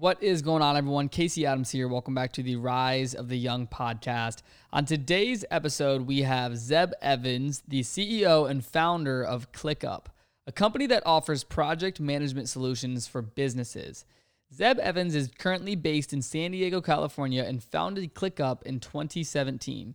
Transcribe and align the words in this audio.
What 0.00 0.22
is 0.22 0.40
going 0.40 0.62
on, 0.62 0.78
everyone? 0.78 1.10
Casey 1.10 1.44
Adams 1.44 1.72
here. 1.72 1.86
Welcome 1.86 2.14
back 2.14 2.32
to 2.32 2.42
the 2.42 2.56
Rise 2.56 3.12
of 3.12 3.28
the 3.28 3.36
Young 3.36 3.66
podcast. 3.66 4.40
On 4.72 4.86
today's 4.86 5.44
episode, 5.50 6.06
we 6.06 6.22
have 6.22 6.56
Zeb 6.56 6.92
Evans, 7.02 7.62
the 7.68 7.82
CEO 7.82 8.48
and 8.48 8.64
founder 8.64 9.22
of 9.22 9.52
ClickUp, 9.52 10.06
a 10.46 10.52
company 10.52 10.86
that 10.86 11.02
offers 11.04 11.44
project 11.44 12.00
management 12.00 12.48
solutions 12.48 13.06
for 13.06 13.20
businesses. 13.20 14.06
Zeb 14.54 14.78
Evans 14.78 15.14
is 15.14 15.28
currently 15.38 15.76
based 15.76 16.14
in 16.14 16.22
San 16.22 16.52
Diego, 16.52 16.80
California, 16.80 17.44
and 17.46 17.62
founded 17.62 18.14
ClickUp 18.14 18.62
in 18.62 18.80
2017. 18.80 19.94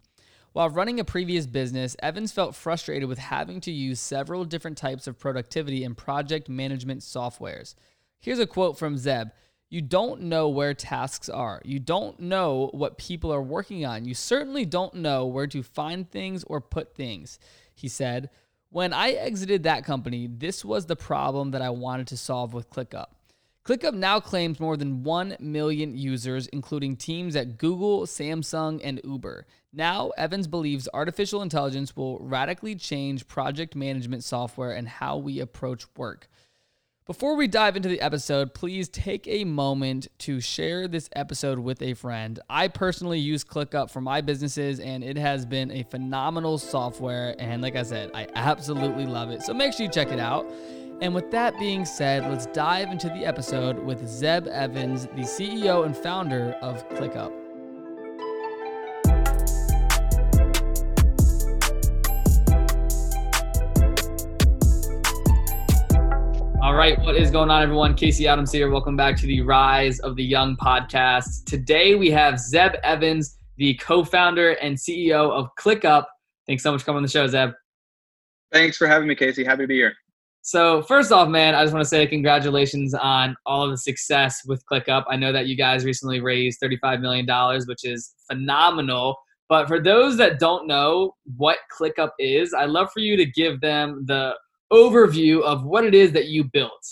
While 0.54 0.70
running 0.70 1.00
a 1.00 1.04
previous 1.04 1.48
business, 1.48 1.96
Evans 2.04 2.32
felt 2.32 2.54
frustrated 2.54 3.10
with 3.10 3.18
having 3.18 3.60
to 3.62 3.72
use 3.72 4.00
several 4.00 4.46
different 4.46 4.78
types 4.78 5.08
of 5.08 5.18
productivity 5.18 5.84
and 5.84 5.98
project 5.98 6.48
management 6.48 7.02
softwares. 7.02 7.74
Here's 8.20 8.38
a 8.38 8.46
quote 8.46 8.78
from 8.78 9.00
Zeb 9.00 9.30
you 9.76 9.82
don't 9.82 10.22
know 10.22 10.48
where 10.48 10.74
tasks 10.74 11.28
are. 11.28 11.62
You 11.66 11.80
don't 11.80 12.18
know 12.18 12.70
what 12.72 12.98
people 12.98 13.34
are 13.34 13.42
working 13.42 13.86
on. 13.86 14.06
You 14.06 14.14
certainly 14.14 14.64
don't 14.64 14.94
know 14.94 15.26
where 15.26 15.48
to 15.48 15.62
find 15.62 16.10
things 16.10 16.46
or 16.46 16.62
put 16.62 16.96
things. 16.96 17.40
He 17.74 17.90
said, 17.90 18.30
When 18.70 18.94
I 18.94 19.10
exited 19.10 19.64
that 19.64 19.84
company, 19.84 20.30
this 20.32 20.64
was 20.64 20.86
the 20.86 20.96
problem 20.96 21.52
that 21.52 21.62
I 21.62 21.72
wanted 21.72 22.08
to 22.08 22.16
solve 22.16 22.54
with 22.54 22.70
ClickUp. 22.70 23.08
ClickUp 23.66 23.94
now 23.94 24.22
claims 24.22 24.62
more 24.62 24.78
than 24.78 25.04
1 25.04 25.36
million 25.42 25.98
users, 25.98 26.48
including 26.48 26.96
teams 26.96 27.36
at 27.36 27.58
Google, 27.58 28.06
Samsung, 28.06 28.80
and 28.82 29.02
Uber. 29.04 29.46
Now, 29.74 30.12
Evans 30.18 30.48
believes 30.48 30.88
artificial 30.94 31.42
intelligence 31.42 31.98
will 31.98 32.18
radically 32.20 32.76
change 32.76 33.28
project 33.28 33.76
management 33.76 34.24
software 34.24 34.72
and 34.72 34.88
how 34.88 35.18
we 35.18 35.42
approach 35.42 35.86
work. 35.98 36.30
Before 37.06 37.36
we 37.36 37.48
dive 37.48 37.76
into 37.76 37.88
the 37.88 38.02
episode, 38.02 38.56
please 38.56 38.90
take 38.90 39.28
a 39.28 39.44
moment 39.44 40.08
to 40.18 40.42
share 40.42 40.88
this 40.88 41.08
episode 41.16 41.60
with 41.60 41.80
a 41.84 41.94
friend. 41.94 42.40
I 42.50 42.68
personally 42.68 43.20
use 43.20 43.44
ClickUp 43.44 43.92
for 43.92 44.02
my 44.02 44.22
businesses, 44.22 44.80
and 44.80 45.04
it 45.04 45.16
has 45.16 45.46
been 45.46 45.70
a 45.70 45.84
phenomenal 45.84 46.58
software. 46.58 47.36
And 47.38 47.62
like 47.62 47.76
I 47.76 47.84
said, 47.84 48.10
I 48.16 48.28
absolutely 48.34 49.06
love 49.06 49.30
it. 49.30 49.44
So 49.44 49.54
make 49.54 49.74
sure 49.74 49.86
you 49.86 49.92
check 49.92 50.12
it 50.12 50.18
out. 50.18 50.52
And 51.00 51.14
with 51.14 51.30
that 51.30 51.60
being 51.60 51.86
said, 51.86 52.24
let's 52.24 52.48
dive 52.48 52.90
into 52.90 53.10
the 53.10 53.24
episode 53.24 53.78
with 53.78 54.08
Zeb 54.08 54.48
Evans, 54.48 55.04
the 55.06 55.22
CEO 55.22 55.86
and 55.86 55.96
founder 55.96 56.56
of 56.64 56.90
ClickUp. 56.90 57.45
Right, 66.86 67.00
what 67.00 67.16
is 67.16 67.32
going 67.32 67.50
on, 67.50 67.64
everyone? 67.64 67.96
Casey 67.96 68.28
Adams 68.28 68.52
here. 68.52 68.70
Welcome 68.70 68.96
back 68.96 69.18
to 69.18 69.26
the 69.26 69.42
Rise 69.42 70.00
of 70.02 70.16
the 70.16 70.24
Young 70.24 70.56
podcast. 70.56 71.44
Today 71.46 71.96
we 71.96 72.12
have 72.12 72.40
Zeb 72.40 72.74
Evans, 72.84 73.40
the 73.58 73.74
co-founder 73.78 74.52
and 74.62 74.78
CEO 74.78 75.32
of 75.32 75.50
ClickUp. 75.60 76.04
Thanks 76.46 76.62
so 76.62 76.72
much 76.72 76.82
for 76.82 76.86
coming 76.86 76.98
on 76.98 77.02
the 77.02 77.10
show, 77.10 77.26
Zeb. 77.26 77.54
Thanks 78.54 78.78
for 78.78 78.86
having 78.86 79.08
me, 79.08 79.16
Casey. 79.16 79.44
Happy 79.44 79.64
to 79.64 79.68
be 79.68 79.78
here. 79.78 79.94
So 80.44 80.84
first 80.84 81.12
off, 81.12 81.28
man, 81.28 81.56
I 81.56 81.64
just 81.64 81.74
want 81.74 81.84
to 81.84 81.90
say 81.90 82.06
congratulations 82.06 82.94
on 82.94 83.36
all 83.48 83.64
of 83.64 83.72
the 83.72 83.78
success 83.80 84.44
with 84.46 84.64
ClickUp. 84.72 85.06
I 85.10 85.16
know 85.16 85.32
that 85.32 85.48
you 85.48 85.58
guys 85.58 85.86
recently 85.86 86.22
raised 86.22 86.62
$35 86.62 87.02
million, 87.02 87.26
which 87.66 87.84
is 87.84 88.14
phenomenal. 88.30 89.18
But 89.50 89.68
for 89.68 89.82
those 89.82 90.18
that 90.18 90.38
don't 90.38 90.68
know 90.68 91.16
what 91.36 91.58
ClickUp 91.76 92.12
is, 92.20 92.54
I'd 92.54 92.70
love 92.70 92.92
for 92.94 93.00
you 93.00 93.18
to 93.18 93.26
give 93.26 93.60
them 93.60 94.04
the 94.06 94.36
overview 94.72 95.42
of 95.44 95.64
what 95.64 95.86
it 95.86 95.94
is 95.94 96.12
that 96.14 96.28
you 96.28 96.44
built. 96.44 96.86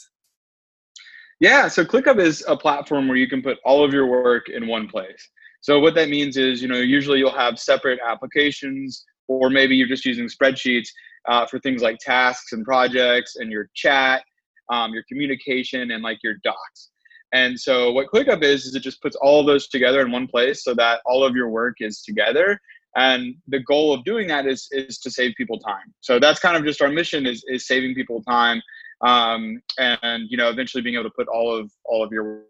Yeah, 1.39 1.67
so 1.67 1.83
ClickUp 1.83 2.19
is 2.19 2.43
a 2.47 2.55
platform 2.55 3.07
where 3.07 3.17
you 3.17 3.27
can 3.27 3.41
put 3.41 3.57
all 3.65 3.83
of 3.83 3.93
your 3.93 4.07
work 4.07 4.49
in 4.49 4.67
one 4.67 4.88
place. 4.88 5.30
So 5.61 5.80
what 5.80 5.95
that 5.95 6.09
means 6.09 6.38
is, 6.38 6.61
you 6.61 6.67
know, 6.67 6.77
usually 6.77 7.19
you'll 7.19 7.31
have 7.31 7.59
separate 7.59 7.99
applications, 8.05 9.03
or 9.27 9.49
maybe 9.49 9.75
you're 9.75 9.88
just 9.88 10.05
using 10.05 10.27
spreadsheets 10.27 10.88
uh, 11.27 11.45
for 11.45 11.59
things 11.59 11.81
like 11.81 11.98
tasks 11.99 12.52
and 12.53 12.65
projects, 12.65 13.37
and 13.37 13.52
your 13.52 13.70
chat, 13.73 14.23
um, 14.71 14.93
your 14.93 15.03
communication, 15.09 15.92
and 15.92 16.03
like 16.03 16.19
your 16.23 16.36
docs. 16.43 16.92
And 17.33 17.59
so 17.59 17.92
what 17.92 18.08
ClickUp 18.14 18.43
is 18.43 18.65
is 18.65 18.75
it 18.75 18.83
just 18.83 19.02
puts 19.02 19.15
all 19.15 19.43
those 19.43 19.67
together 19.67 20.02
in 20.02 20.11
one 20.11 20.27
place 20.27 20.64
so 20.64 20.73
that 20.75 21.02
all 21.05 21.23
of 21.23 21.36
your 21.36 21.49
work 21.49 21.77
is 21.80 22.03
together 22.03 22.59
and 22.95 23.36
the 23.48 23.59
goal 23.59 23.93
of 23.93 24.04
doing 24.04 24.27
that 24.27 24.45
is 24.45 24.67
is 24.71 24.99
to 24.99 25.11
save 25.11 25.33
people 25.36 25.59
time. 25.59 25.93
So 26.02 26.20
that's 26.20 26.39
kind 26.39 26.55
of 26.55 26.64
just 26.64 26.81
our 26.81 26.89
mission 26.89 27.26
is 27.26 27.43
is 27.48 27.67
saving 27.67 27.95
people 27.95 28.21
time 28.23 28.61
um, 29.04 29.61
and 29.77 30.30
you 30.30 30.37
know 30.37 30.49
eventually 30.49 30.81
being 30.81 30.95
able 30.95 31.04
to 31.04 31.15
put 31.15 31.27
all 31.27 31.54
of 31.54 31.71
all 31.83 32.04
of 32.04 32.11
your 32.11 32.43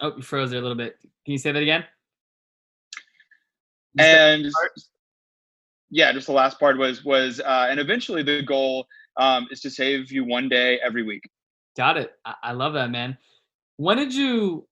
oh 0.00 0.16
you 0.16 0.22
froze 0.22 0.50
there 0.50 0.58
a 0.58 0.62
little 0.62 0.76
bit. 0.76 0.96
Can 1.24 1.32
you 1.32 1.38
say 1.38 1.52
that 1.52 1.62
again? 1.62 1.84
And 3.98 4.50
yeah 5.90 6.10
just 6.12 6.26
the 6.26 6.32
last 6.32 6.58
part 6.58 6.78
was 6.78 7.04
was 7.04 7.40
uh, 7.40 7.66
and 7.68 7.78
eventually 7.78 8.22
the 8.22 8.42
goal 8.42 8.86
um, 9.18 9.46
is 9.50 9.60
to 9.60 9.70
save 9.70 10.10
you 10.10 10.24
one 10.24 10.48
day 10.48 10.80
every 10.84 11.02
week. 11.02 11.22
Got 11.76 11.98
it. 11.98 12.12
I, 12.24 12.34
I 12.42 12.52
love 12.52 12.72
that 12.72 12.90
man. 12.90 13.18
When 13.76 13.98
did 13.98 14.14
you 14.14 14.66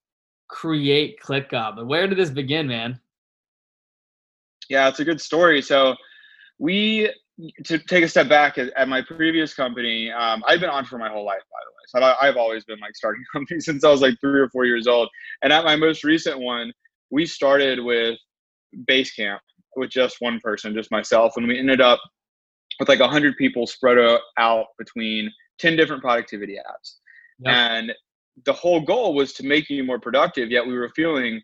create 0.50 1.18
ClickUp? 1.20 1.86
Where 1.86 2.06
did 2.06 2.18
this 2.18 2.30
begin, 2.30 2.66
man? 2.66 3.00
Yeah, 4.68 4.88
it's 4.88 5.00
a 5.00 5.04
good 5.04 5.20
story. 5.20 5.62
So 5.62 5.94
we 6.58 7.10
to 7.64 7.78
take 7.78 8.04
a 8.04 8.08
step 8.08 8.28
back 8.28 8.58
at, 8.58 8.70
at 8.76 8.88
my 8.88 9.00
previous 9.02 9.54
company, 9.54 10.10
um, 10.10 10.44
I've 10.46 10.60
been 10.60 10.68
on 10.68 10.84
for 10.84 10.98
my 10.98 11.08
whole 11.08 11.24
life, 11.24 11.42
by 11.50 11.58
the 11.64 11.70
way. 11.70 12.12
So 12.12 12.14
I, 12.20 12.28
I've 12.28 12.36
always 12.36 12.64
been 12.64 12.78
like 12.80 12.94
starting 12.94 13.24
companies 13.32 13.64
since 13.64 13.84
I 13.84 13.90
was 13.90 14.02
like 14.02 14.14
three 14.20 14.40
or 14.40 14.48
four 14.50 14.66
years 14.66 14.86
old. 14.86 15.08
And 15.42 15.52
at 15.52 15.64
my 15.64 15.76
most 15.76 16.04
recent 16.04 16.38
one, 16.38 16.72
we 17.10 17.26
started 17.26 17.82
with 17.82 18.18
Basecamp 18.88 19.38
with 19.76 19.90
just 19.90 20.16
one 20.20 20.40
person, 20.40 20.74
just 20.74 20.90
myself, 20.90 21.34
and 21.36 21.46
we 21.46 21.58
ended 21.58 21.80
up 21.80 22.00
with 22.78 22.88
like 22.88 23.00
a 23.00 23.08
hundred 23.08 23.36
people 23.36 23.66
spread 23.66 23.98
out 24.38 24.66
between 24.78 25.30
ten 25.58 25.76
different 25.76 26.02
productivity 26.02 26.56
apps. 26.56 26.96
Yep. 27.40 27.54
And 27.54 27.92
the 28.44 28.52
whole 28.52 28.80
goal 28.80 29.14
was 29.14 29.32
to 29.34 29.46
make 29.46 29.68
you 29.68 29.84
more 29.84 29.98
productive 29.98 30.50
yet 30.50 30.66
we 30.66 30.74
were 30.74 30.90
feeling 30.96 31.40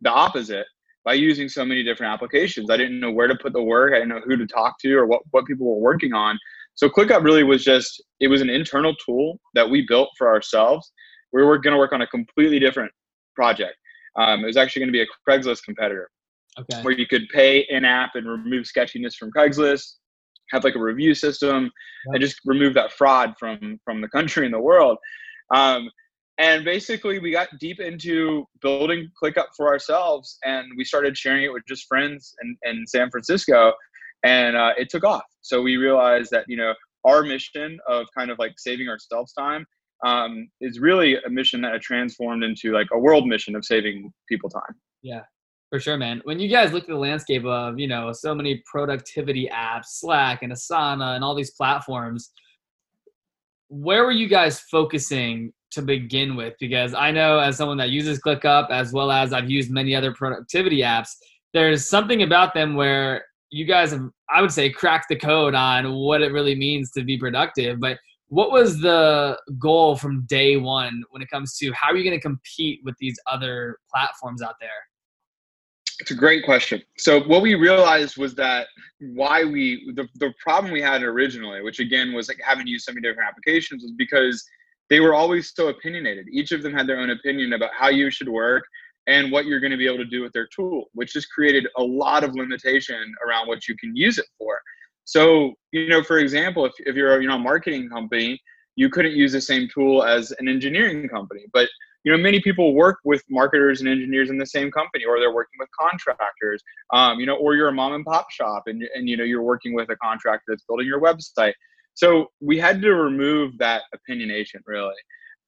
the 0.00 0.10
opposite 0.10 0.66
by 1.04 1.14
using 1.14 1.48
so 1.48 1.64
many 1.64 1.82
different 1.82 2.12
applications. 2.12 2.70
I 2.70 2.76
didn't 2.76 3.00
know 3.00 3.10
where 3.10 3.28
to 3.28 3.36
put 3.36 3.52
the 3.52 3.62
work 3.62 3.92
i 3.92 3.96
didn't 3.96 4.10
know 4.10 4.20
who 4.24 4.36
to 4.36 4.46
talk 4.46 4.74
to 4.80 4.94
or 4.94 5.06
what, 5.06 5.22
what 5.30 5.46
people 5.46 5.66
were 5.66 5.80
working 5.80 6.12
on. 6.12 6.38
So 6.74 6.88
clickup 6.88 7.24
really 7.24 7.44
was 7.44 7.64
just 7.64 8.02
it 8.20 8.28
was 8.28 8.40
an 8.40 8.50
internal 8.50 8.94
tool 9.04 9.40
that 9.54 9.68
we 9.68 9.84
built 9.88 10.10
for 10.16 10.28
ourselves. 10.28 10.92
We 11.32 11.42
were 11.42 11.58
going 11.58 11.72
to 11.72 11.78
work 11.78 11.92
on 11.92 12.02
a 12.02 12.06
completely 12.06 12.58
different 12.58 12.92
project. 13.34 13.74
Um, 14.18 14.42
it 14.42 14.46
was 14.46 14.56
actually 14.56 14.80
going 14.80 14.92
to 14.92 14.92
be 14.92 15.02
a 15.02 15.06
craigslist 15.28 15.62
competitor 15.64 16.08
okay. 16.58 16.82
where 16.82 16.94
you 16.94 17.06
could 17.06 17.28
pay 17.32 17.66
in 17.68 17.84
app 17.84 18.14
and 18.14 18.28
remove 18.28 18.66
sketchiness 18.66 19.16
from 19.16 19.30
craigslist 19.30 19.94
have 20.50 20.64
like 20.64 20.74
a 20.74 20.80
review 20.80 21.14
system 21.14 21.64
yep. 21.64 22.14
and 22.14 22.20
just 22.20 22.40
remove 22.44 22.74
that 22.74 22.92
fraud 22.92 23.34
from 23.38 23.78
from 23.84 24.00
the 24.00 24.08
country 24.08 24.44
and 24.44 24.54
the 24.54 24.60
world. 24.60 24.98
Um, 25.54 25.90
and 26.38 26.64
basically 26.64 27.18
we 27.18 27.32
got 27.32 27.48
deep 27.58 27.80
into 27.80 28.46
building 28.62 29.10
ClickUp 29.20 29.46
for 29.56 29.66
ourselves 29.66 30.38
and 30.44 30.66
we 30.76 30.84
started 30.84 31.16
sharing 31.16 31.42
it 31.42 31.52
with 31.52 31.64
just 31.68 31.86
friends 31.86 32.34
in, 32.42 32.56
in 32.62 32.86
San 32.86 33.10
Francisco 33.10 33.72
and 34.24 34.56
uh, 34.56 34.72
it 34.76 34.88
took 34.88 35.04
off. 35.04 35.24
So 35.42 35.62
we 35.62 35.76
realized 35.76 36.30
that, 36.30 36.44
you 36.48 36.56
know, 36.56 36.74
our 37.04 37.22
mission 37.22 37.78
of 37.88 38.06
kind 38.16 38.30
of 38.30 38.38
like 38.38 38.52
saving 38.56 38.88
ourselves 38.88 39.32
time 39.32 39.66
um, 40.06 40.48
is 40.60 40.78
really 40.78 41.16
a 41.16 41.28
mission 41.28 41.60
that 41.62 41.80
transformed 41.82 42.44
into 42.44 42.72
like 42.72 42.88
a 42.92 42.98
world 42.98 43.26
mission 43.26 43.56
of 43.56 43.64
saving 43.64 44.12
people 44.28 44.48
time. 44.48 44.74
Yeah, 45.02 45.22
for 45.70 45.80
sure, 45.80 45.96
man. 45.96 46.20
When 46.24 46.38
you 46.38 46.48
guys 46.48 46.72
look 46.72 46.84
at 46.84 46.88
the 46.88 46.96
landscape 46.96 47.44
of, 47.44 47.78
you 47.78 47.88
know, 47.88 48.12
so 48.12 48.34
many 48.34 48.62
productivity 48.70 49.50
apps, 49.52 49.86
Slack 49.86 50.42
and 50.42 50.52
Asana 50.52 51.16
and 51.16 51.24
all 51.24 51.34
these 51.34 51.52
platforms, 51.52 52.30
where 53.68 54.04
were 54.04 54.12
you 54.12 54.28
guys 54.28 54.60
focusing 54.60 55.52
to 55.70 55.82
begin 55.82 56.36
with 56.36 56.54
because 56.60 56.94
I 56.94 57.10
know 57.10 57.38
as 57.38 57.56
someone 57.56 57.78
that 57.78 57.90
uses 57.90 58.20
ClickUp 58.20 58.70
as 58.70 58.92
well 58.92 59.10
as 59.10 59.32
I've 59.32 59.50
used 59.50 59.70
many 59.70 59.94
other 59.94 60.12
productivity 60.12 60.80
apps, 60.80 61.10
there's 61.52 61.88
something 61.88 62.22
about 62.22 62.54
them 62.54 62.74
where 62.74 63.24
you 63.50 63.64
guys 63.64 63.92
have, 63.92 64.08
I 64.30 64.40
would 64.40 64.52
say, 64.52 64.70
cracked 64.70 65.08
the 65.08 65.16
code 65.16 65.54
on 65.54 65.94
what 65.94 66.22
it 66.22 66.32
really 66.32 66.54
means 66.54 66.90
to 66.92 67.02
be 67.02 67.18
productive. 67.18 67.80
But 67.80 67.98
what 68.28 68.50
was 68.50 68.80
the 68.80 69.38
goal 69.58 69.96
from 69.96 70.26
day 70.26 70.56
one 70.56 71.02
when 71.10 71.22
it 71.22 71.30
comes 71.30 71.56
to 71.58 71.72
how 71.72 71.88
are 71.88 71.96
you 71.96 72.04
going 72.04 72.18
to 72.18 72.22
compete 72.22 72.80
with 72.84 72.94
these 73.00 73.18
other 73.26 73.78
platforms 73.90 74.42
out 74.42 74.56
there? 74.60 74.70
It's 76.00 76.10
a 76.12 76.14
great 76.14 76.44
question. 76.44 76.80
So 76.96 77.20
what 77.22 77.42
we 77.42 77.54
realized 77.54 78.18
was 78.18 78.34
that 78.36 78.68
why 79.00 79.44
we 79.44 79.92
the, 79.96 80.06
the 80.16 80.32
problem 80.40 80.72
we 80.72 80.80
had 80.80 81.02
originally, 81.02 81.62
which 81.62 81.80
again 81.80 82.12
was 82.12 82.28
like 82.28 82.38
having 82.44 82.68
used 82.68 82.84
so 82.84 82.92
many 82.92 83.02
different 83.02 83.28
applications, 83.28 83.82
was 83.82 83.92
because 83.98 84.44
they 84.90 85.00
were 85.00 85.14
always 85.14 85.52
so 85.54 85.68
opinionated. 85.68 86.26
Each 86.30 86.52
of 86.52 86.62
them 86.62 86.72
had 86.72 86.86
their 86.86 86.98
own 86.98 87.10
opinion 87.10 87.52
about 87.52 87.70
how 87.78 87.88
you 87.88 88.10
should 88.10 88.28
work 88.28 88.64
and 89.06 89.32
what 89.32 89.46
you're 89.46 89.60
going 89.60 89.70
to 89.70 89.76
be 89.76 89.86
able 89.86 89.98
to 89.98 90.04
do 90.04 90.22
with 90.22 90.32
their 90.32 90.48
tool, 90.54 90.84
which 90.92 91.14
just 91.14 91.30
created 91.30 91.66
a 91.76 91.82
lot 91.82 92.24
of 92.24 92.34
limitation 92.34 93.14
around 93.26 93.48
what 93.48 93.66
you 93.66 93.76
can 93.76 93.96
use 93.96 94.18
it 94.18 94.26
for. 94.38 94.58
So, 95.04 95.54
you 95.72 95.88
know, 95.88 96.02
for 96.02 96.18
example, 96.18 96.66
if, 96.66 96.72
if 96.80 96.94
you're 96.94 97.20
you 97.20 97.28
know 97.28 97.36
a 97.36 97.38
marketing 97.38 97.88
company, 97.88 98.40
you 98.76 98.90
couldn't 98.90 99.12
use 99.12 99.32
the 99.32 99.40
same 99.40 99.68
tool 99.72 100.04
as 100.04 100.32
an 100.38 100.48
engineering 100.48 101.08
company. 101.08 101.46
But 101.52 101.68
you 102.04 102.12
know, 102.12 102.18
many 102.18 102.40
people 102.40 102.74
work 102.74 102.98
with 103.04 103.22
marketers 103.28 103.80
and 103.80 103.88
engineers 103.88 104.30
in 104.30 104.38
the 104.38 104.46
same 104.46 104.70
company, 104.70 105.04
or 105.04 105.18
they're 105.18 105.34
working 105.34 105.58
with 105.58 105.68
contractors. 105.78 106.62
Um, 106.92 107.18
you 107.18 107.26
know, 107.26 107.36
or 107.36 107.54
you're 107.54 107.68
a 107.68 107.72
mom 107.72 107.94
and 107.94 108.04
pop 108.04 108.30
shop, 108.30 108.64
and 108.66 108.82
and 108.94 109.08
you 109.08 109.16
know 109.16 109.24
you're 109.24 109.42
working 109.42 109.74
with 109.74 109.88
a 109.90 109.96
contractor 109.96 110.44
that's 110.48 110.64
building 110.64 110.86
your 110.86 111.00
website. 111.00 111.54
So 111.98 112.30
we 112.40 112.60
had 112.60 112.80
to 112.82 112.94
remove 112.94 113.58
that 113.58 113.82
opinionation 113.92 114.60
really. 114.66 114.94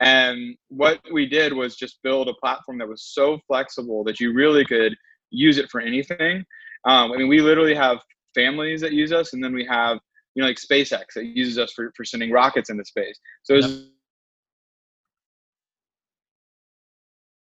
And 0.00 0.56
what 0.66 1.00
we 1.12 1.24
did 1.24 1.52
was 1.52 1.76
just 1.76 2.02
build 2.02 2.28
a 2.28 2.34
platform 2.34 2.76
that 2.78 2.88
was 2.88 3.04
so 3.04 3.38
flexible 3.46 4.02
that 4.02 4.18
you 4.18 4.32
really 4.32 4.64
could 4.64 4.96
use 5.30 5.58
it 5.58 5.70
for 5.70 5.80
anything. 5.80 6.38
Um, 6.86 7.12
I 7.12 7.18
mean, 7.18 7.28
we 7.28 7.40
literally 7.40 7.74
have 7.76 7.98
families 8.34 8.80
that 8.80 8.92
use 8.92 9.12
us, 9.12 9.32
and 9.32 9.44
then 9.44 9.54
we 9.54 9.64
have 9.66 10.00
you 10.34 10.42
know 10.42 10.48
like 10.48 10.56
SpaceX 10.56 11.04
that 11.14 11.26
uses 11.26 11.56
us 11.56 11.72
for, 11.72 11.92
for 11.96 12.04
sending 12.04 12.32
rockets 12.32 12.68
into 12.68 12.84
space. 12.84 13.16
So 13.44 13.54
yep. 13.54 13.70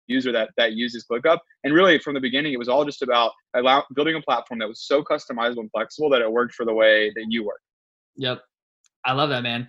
user 0.09 0.31
that 0.33 0.51
that 0.59 0.75
uses 0.75 1.07
ClickUp, 1.11 1.39
and 1.65 1.73
really 1.73 1.99
from 2.01 2.13
the 2.13 2.21
beginning, 2.21 2.53
it 2.53 2.59
was 2.59 2.69
all 2.69 2.85
just 2.85 3.01
about 3.01 3.33
allow, 3.55 3.83
building 3.95 4.17
a 4.17 4.21
platform 4.21 4.59
that 4.59 4.69
was 4.69 4.83
so 4.83 5.03
customizable 5.03 5.61
and 5.61 5.71
flexible 5.71 6.11
that 6.11 6.21
it 6.21 6.31
worked 6.31 6.53
for 6.53 6.67
the 6.67 6.75
way 6.75 7.11
that 7.15 7.25
you 7.31 7.47
work. 7.47 7.61
Yep, 8.17 8.43
I 9.05 9.13
love 9.13 9.31
that, 9.31 9.43
man. 9.43 9.69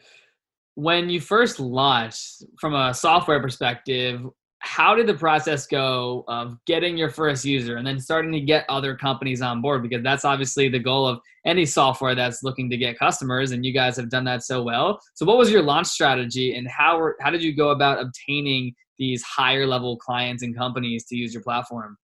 When 0.75 1.10
you 1.10 1.19
first 1.19 1.60
launched, 1.60 2.44
from 2.60 2.75
a 2.75 2.94
software 2.94 3.42
perspective, 3.42 4.22
how 4.60 4.94
did 4.94 5.07
the 5.07 5.13
process 5.16 5.66
go 5.66 6.24
of 6.28 6.56
getting 6.68 6.95
your 6.95 7.10
first 7.10 7.44
user 7.44 7.78
and 7.78 7.86
then 7.86 8.00
starting 8.00 8.31
to 8.31 8.39
get 8.39 8.63
other 8.69 8.95
companies 8.95 9.42
on 9.42 9.60
board? 9.60 9.81
Because 9.81 10.04
that's 10.04 10.24
obviously 10.24 10.69
the 10.69 10.80
goal 10.80 11.07
of 11.07 11.19
any 11.45 11.66
software 11.66 12.13
that's 12.13 12.44
looking 12.44 12.69
to 12.69 12.78
get 12.78 13.00
customers 13.00 13.51
and 13.51 13.66
you 13.66 13.74
guys 13.74 13.98
have 13.98 14.10
done 14.10 14.24
that 14.25 14.44
so 14.44 14.62
well. 14.62 15.00
So 15.16 15.25
what 15.25 15.38
was 15.38 15.51
your 15.51 15.63
launch 15.63 15.88
strategy 15.88 16.56
and 16.56 16.68
how 16.69 17.00
were, 17.00 17.18
how 17.22 17.31
did 17.31 17.42
you 17.42 17.56
go 17.56 17.72
about 17.72 18.00
obtaining 18.00 18.75
these 19.00 19.24
higher 19.24 19.66
level 19.66 19.98
clients 19.98 20.44
and 20.44 20.56
companies 20.56 21.06
to 21.06 21.16
use 21.16 21.34
your 21.34 21.42
platform? 21.42 21.98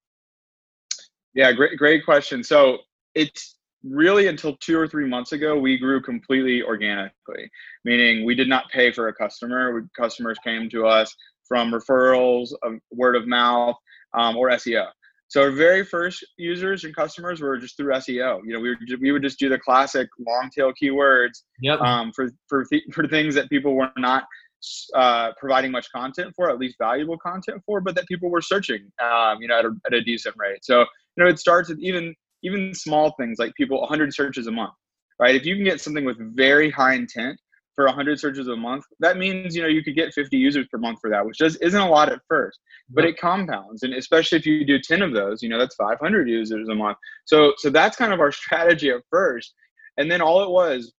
Yeah 1.36 1.52
great 1.52 1.78
great 1.78 2.04
question. 2.04 2.44
So 2.44 2.80
it's 3.14 3.57
really 3.84 4.28
until 4.28 4.58
two 4.58 4.78
or 4.78 4.88
three 4.88 5.08
months 5.08 5.32
ago 5.32 5.58
we 5.58 5.78
grew 5.78 6.02
completely 6.02 6.64
organically 6.64 7.50
meaning 7.86 8.26
we 8.26 8.36
did 8.36 8.50
not 8.50 8.70
pay 8.72 8.92
for 8.92 9.08
a 9.08 9.14
customer 9.14 9.88
customers 9.96 10.38
came 10.44 10.70
to 10.70 10.86
us 10.86 11.16
from 11.48 11.72
referrals, 11.72 12.50
um, 12.66 12.80
word 12.92 13.16
of 13.16 13.28
mouth, 13.28 13.76
um, 14.14 14.36
or 14.38 14.50
SEO. 14.50 14.88
So 15.30 15.42
our 15.42 15.52
very 15.52 15.84
first 15.84 16.26
users 16.38 16.86
and 16.86 16.96
customers 16.96 17.42
were 17.42 17.58
just 17.58 17.76
through 17.76 17.94
SEO. 17.94 18.40
You 18.46 18.54
know, 18.54 18.60
we 18.60 18.70
would 18.70 19.02
we 19.02 19.12
would 19.12 19.24
just 19.24 19.40
do 19.40 19.50
the 19.50 19.60
classic 19.60 20.08
long 20.26 20.50
tail 20.56 20.72
keywords 20.82 21.44
yep. 21.62 21.82
um, 21.82 22.12
for 22.16 22.30
for 22.48 22.64
th- 22.66 22.86
for 22.94 23.08
things 23.08 23.36
that 23.36 23.50
people 23.50 23.76
were 23.76 23.92
not 23.98 24.24
uh, 24.96 25.32
providing 25.38 25.72
much 25.72 25.92
content 25.92 26.34
for, 26.36 26.50
at 26.50 26.58
least 26.58 26.78
valuable 26.80 27.18
content 27.18 27.62
for, 27.66 27.82
but 27.82 27.94
that 27.96 28.08
people 28.08 28.30
were 28.30 28.42
searching, 28.42 28.90
um, 29.04 29.42
you 29.42 29.48
know, 29.48 29.60
at 29.60 29.66
a, 29.66 29.72
at 29.86 29.94
a 29.94 30.02
decent 30.02 30.34
rate. 30.38 30.64
So 30.64 30.80
you 30.80 31.24
know, 31.24 31.28
it 31.28 31.40
starts 31.40 31.68
with 31.68 31.80
even 31.80 32.16
even 32.48 32.74
small 32.74 33.14
things 33.20 33.38
like 33.40 33.54
people 33.56 33.80
100 33.82 34.14
searches 34.14 34.48
a 34.48 34.52
month, 34.52 34.74
right? 35.20 35.36
If 35.36 35.46
you 35.46 35.56
can 35.56 35.64
get 35.64 35.82
something 35.82 36.06
with 36.06 36.18
very 36.36 36.70
high 36.72 36.94
intent 36.94 37.40
for 37.76 37.86
100 37.86 38.20
searches 38.20 38.48
a 38.48 38.56
month, 38.56 38.84
that 39.00 39.18
means 39.18 39.56
you 39.56 39.62
know 39.62 39.68
you 39.68 39.84
could 39.84 39.96
get 39.96 40.14
50 40.14 40.36
users 40.38 40.66
per 40.72 40.80
month 40.80 41.00
for 41.00 41.10
that, 41.10 41.26
which 41.26 41.38
just 41.38 41.58
isn't 41.62 41.80
a 41.80 41.90
lot 41.90 42.12
at 42.12 42.20
first, 42.28 42.60
but 42.90 43.06
it 43.06 43.20
compounds, 43.20 43.84
and 43.84 43.94
especially 43.94 44.40
if 44.40 44.46
you 44.46 44.66
do 44.66 44.80
10 44.80 45.02
of 45.02 45.14
those, 45.14 45.44
you 45.44 45.50
know 45.50 45.60
that's 45.60 45.76
500 45.76 46.28
users 46.28 46.68
a 46.70 46.76
month. 46.76 46.98
So 47.26 47.54
so 47.58 47.70
that's 47.70 47.98
kind 47.98 48.14
of 48.14 48.20
our 48.20 48.32
strategy 48.44 48.90
at 48.90 49.02
first, 49.12 49.54
and 49.98 50.10
then 50.10 50.22
all 50.22 50.44
it 50.44 50.50
was 50.50 50.94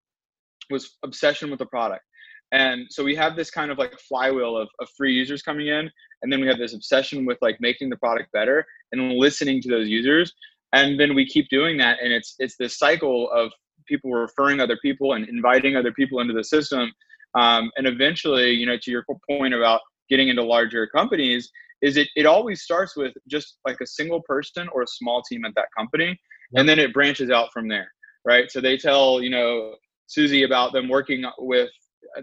was 0.70 0.98
obsession 1.02 1.50
with 1.50 1.58
the 1.58 1.66
product. 1.66 2.04
And 2.52 2.86
so 2.88 3.04
we 3.04 3.14
have 3.14 3.36
this 3.36 3.50
kind 3.50 3.70
of 3.70 3.78
like 3.78 3.92
flywheel 4.00 4.56
of, 4.56 4.68
of 4.80 4.88
free 4.96 5.12
users 5.12 5.42
coming 5.42 5.68
in, 5.68 5.90
and 6.22 6.32
then 6.32 6.40
we 6.40 6.46
have 6.46 6.58
this 6.58 6.74
obsession 6.74 7.26
with 7.26 7.38
like 7.42 7.58
making 7.60 7.90
the 7.90 7.96
product 7.96 8.32
better 8.32 8.64
and 8.92 9.12
listening 9.12 9.60
to 9.62 9.68
those 9.68 9.88
users, 9.88 10.32
and 10.72 10.98
then 10.98 11.14
we 11.14 11.26
keep 11.26 11.48
doing 11.48 11.76
that, 11.78 11.98
and 12.02 12.12
it's 12.12 12.34
it's 12.38 12.56
this 12.56 12.78
cycle 12.78 13.30
of 13.30 13.50
people 13.86 14.10
referring 14.10 14.60
other 14.60 14.78
people 14.82 15.14
and 15.14 15.28
inviting 15.28 15.76
other 15.76 15.92
people 15.92 16.20
into 16.20 16.34
the 16.34 16.44
system. 16.44 16.92
Um, 17.34 17.70
and 17.76 17.86
eventually, 17.86 18.50
you 18.52 18.66
know, 18.66 18.76
to 18.80 18.90
your 18.90 19.04
point 19.28 19.54
about 19.54 19.80
getting 20.08 20.28
into 20.28 20.42
larger 20.42 20.86
companies, 20.86 21.50
is 21.82 21.96
it, 21.96 22.08
it 22.16 22.26
always 22.26 22.62
starts 22.62 22.96
with 22.96 23.12
just 23.28 23.58
like 23.66 23.78
a 23.80 23.86
single 23.86 24.22
person 24.22 24.68
or 24.72 24.82
a 24.82 24.86
small 24.86 25.22
team 25.22 25.44
at 25.44 25.54
that 25.54 25.68
company. 25.76 26.18
And 26.54 26.68
then 26.68 26.78
it 26.78 26.94
branches 26.94 27.30
out 27.30 27.52
from 27.52 27.68
there, 27.68 27.92
right? 28.24 28.50
So 28.50 28.60
they 28.60 28.78
tell, 28.78 29.22
you 29.22 29.30
know, 29.30 29.74
Susie 30.06 30.44
about 30.44 30.72
them 30.72 30.88
working 30.88 31.24
with 31.38 31.68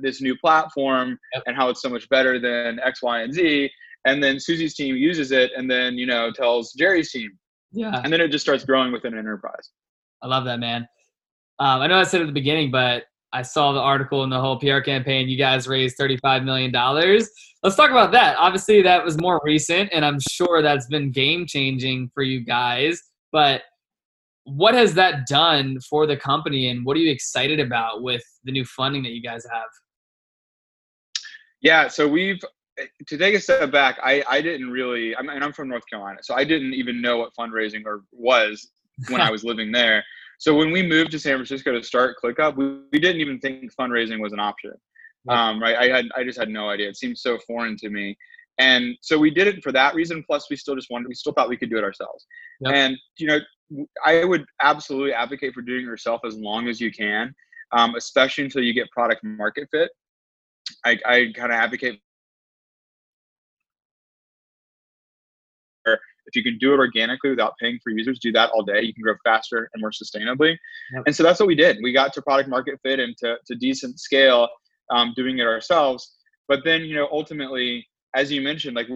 this 0.01 0.19
new 0.19 0.35
platform 0.37 1.17
yep. 1.33 1.43
and 1.45 1.55
how 1.55 1.69
it's 1.69 1.81
so 1.81 1.89
much 1.89 2.09
better 2.09 2.39
than 2.39 2.79
X, 2.83 3.03
Y, 3.03 3.21
and 3.21 3.33
Z. 3.33 3.69
And 4.05 4.23
then 4.23 4.39
Susie's 4.39 4.73
team 4.73 4.95
uses 4.95 5.31
it 5.31 5.51
and 5.55 5.69
then, 5.69 5.97
you 5.97 6.07
know, 6.07 6.31
tells 6.31 6.73
Jerry's 6.73 7.11
team. 7.11 7.31
Yeah. 7.71 8.01
And 8.03 8.11
then 8.11 8.21
it 8.21 8.29
just 8.29 8.45
starts 8.45 8.63
growing 8.63 8.91
within 8.91 9.13
an 9.13 9.19
enterprise. 9.19 9.71
I 10.21 10.27
love 10.27 10.45
that, 10.45 10.59
man. 10.59 10.87
Um, 11.59 11.81
I 11.81 11.87
know 11.87 11.97
I 11.97 12.03
said 12.03 12.21
at 12.21 12.27
the 12.27 12.33
beginning, 12.33 12.71
but 12.71 13.03
I 13.33 13.41
saw 13.41 13.73
the 13.73 13.79
article 13.79 14.23
in 14.23 14.29
the 14.29 14.39
whole 14.39 14.57
PR 14.57 14.79
campaign. 14.79 15.27
You 15.27 15.37
guys 15.37 15.67
raised 15.67 15.97
$35 15.97 16.43
million. 16.43 16.71
Let's 17.63 17.75
talk 17.75 17.91
about 17.91 18.11
that. 18.13 18.37
Obviously, 18.37 18.81
that 18.81 19.03
was 19.03 19.19
more 19.19 19.41
recent, 19.43 19.89
and 19.91 20.05
I'm 20.05 20.19
sure 20.29 20.61
that's 20.61 20.87
been 20.87 21.11
game 21.11 21.45
changing 21.45 22.11
for 22.13 22.23
you 22.23 22.45
guys. 22.45 23.01
But 23.31 23.63
what 24.45 24.73
has 24.73 24.93
that 24.93 25.27
done 25.27 25.79
for 25.81 26.05
the 26.07 26.15
company, 26.15 26.69
and 26.69 26.85
what 26.85 26.95
are 26.95 27.01
you 27.01 27.11
excited 27.11 27.59
about 27.59 28.03
with 28.03 28.23
the 28.43 28.51
new 28.51 28.63
funding 28.63 29.03
that 29.03 29.11
you 29.11 29.21
guys 29.21 29.45
have? 29.51 29.67
Yeah, 31.61 31.87
so 31.87 32.07
we've 32.07 32.39
to 33.07 33.17
take 33.17 33.35
a 33.35 33.39
step 33.39 33.71
back. 33.71 33.97
I 34.03 34.23
I 34.27 34.41
didn't 34.41 34.69
really. 34.69 35.15
I 35.15 35.21
mean, 35.21 35.41
I'm 35.41 35.53
from 35.53 35.69
North 35.69 35.83
Carolina, 35.89 36.19
so 36.21 36.35
I 36.35 36.43
didn't 36.43 36.73
even 36.73 37.01
know 37.01 37.17
what 37.17 37.31
fundraising 37.37 37.85
or 37.85 38.03
was 38.11 38.71
when 39.09 39.21
I 39.21 39.31
was 39.35 39.43
living 39.43 39.71
there. 39.71 40.03
So 40.39 40.53
when 40.53 40.71
we 40.71 40.85
moved 40.85 41.11
to 41.11 41.19
San 41.19 41.37
Francisco 41.37 41.71
to 41.71 41.83
start 41.83 42.17
ClickUp, 42.21 42.57
we, 42.57 42.81
we 42.91 42.99
didn't 42.99 43.21
even 43.21 43.39
think 43.39 43.73
fundraising 43.73 44.19
was 44.19 44.33
an 44.33 44.39
option. 44.39 44.73
Um, 45.27 45.59
right? 45.61 45.75
I 45.75 45.87
had 45.87 46.05
I 46.15 46.23
just 46.23 46.37
had 46.37 46.49
no 46.49 46.69
idea. 46.69 46.89
It 46.89 46.97
seemed 46.97 47.17
so 47.17 47.39
foreign 47.47 47.77
to 47.77 47.89
me. 47.89 48.17
And 48.57 48.95
so 49.01 49.17
we 49.17 49.31
did 49.31 49.47
it 49.47 49.63
for 49.63 49.71
that 49.73 49.95
reason. 49.95 50.23
Plus, 50.25 50.49
we 50.49 50.55
still 50.55 50.75
just 50.75 50.89
wanted, 50.89 51.07
we 51.07 51.15
still 51.15 51.33
thought 51.33 51.49
we 51.49 51.57
could 51.57 51.69
do 51.69 51.77
it 51.77 51.83
ourselves. 51.83 52.25
Yep. 52.61 52.73
And, 52.73 52.97
you 53.17 53.27
know, 53.27 53.39
I 54.05 54.23
would 54.23 54.45
absolutely 54.61 55.13
advocate 55.13 55.53
for 55.53 55.61
doing 55.61 55.81
it 55.81 55.85
yourself 55.85 56.21
as 56.25 56.37
long 56.37 56.67
as 56.67 56.79
you 56.79 56.91
can, 56.91 57.33
um, 57.71 57.95
especially 57.95 58.45
until 58.45 58.63
you 58.63 58.73
get 58.73 58.89
product 58.91 59.23
market 59.23 59.67
fit. 59.71 59.89
I, 60.85 60.97
I 61.05 61.31
kind 61.35 61.51
of 61.51 61.57
advocate 61.57 61.99
If 65.85 66.35
you 66.35 66.43
can 66.43 66.57
do 66.57 66.73
it 66.73 66.77
organically 66.77 67.29
without 67.29 67.53
paying 67.59 67.79
for 67.83 67.91
users, 67.91 68.19
do 68.19 68.31
that 68.31 68.49
all 68.51 68.63
day. 68.63 68.81
You 68.81 68.93
can 68.93 69.03
grow 69.03 69.13
faster 69.23 69.69
and 69.73 69.81
more 69.81 69.91
sustainably. 69.91 70.57
Yep. 70.93 71.03
And 71.05 71.15
so 71.15 71.23
that's 71.23 71.39
what 71.39 71.47
we 71.47 71.55
did. 71.55 71.77
We 71.83 71.93
got 71.93 72.13
to 72.13 72.21
product 72.21 72.49
market 72.49 72.79
fit 72.83 72.99
and 72.99 73.15
to, 73.17 73.37
to 73.45 73.55
decent 73.55 73.99
scale 73.99 74.47
um, 74.89 75.13
doing 75.15 75.37
it 75.39 75.43
ourselves. 75.43 76.15
But 76.47 76.61
then, 76.63 76.81
you 76.81 76.95
know, 76.95 77.07
ultimately, 77.11 77.87
as 78.15 78.31
you 78.31 78.41
mentioned, 78.41 78.75
like 78.75 78.87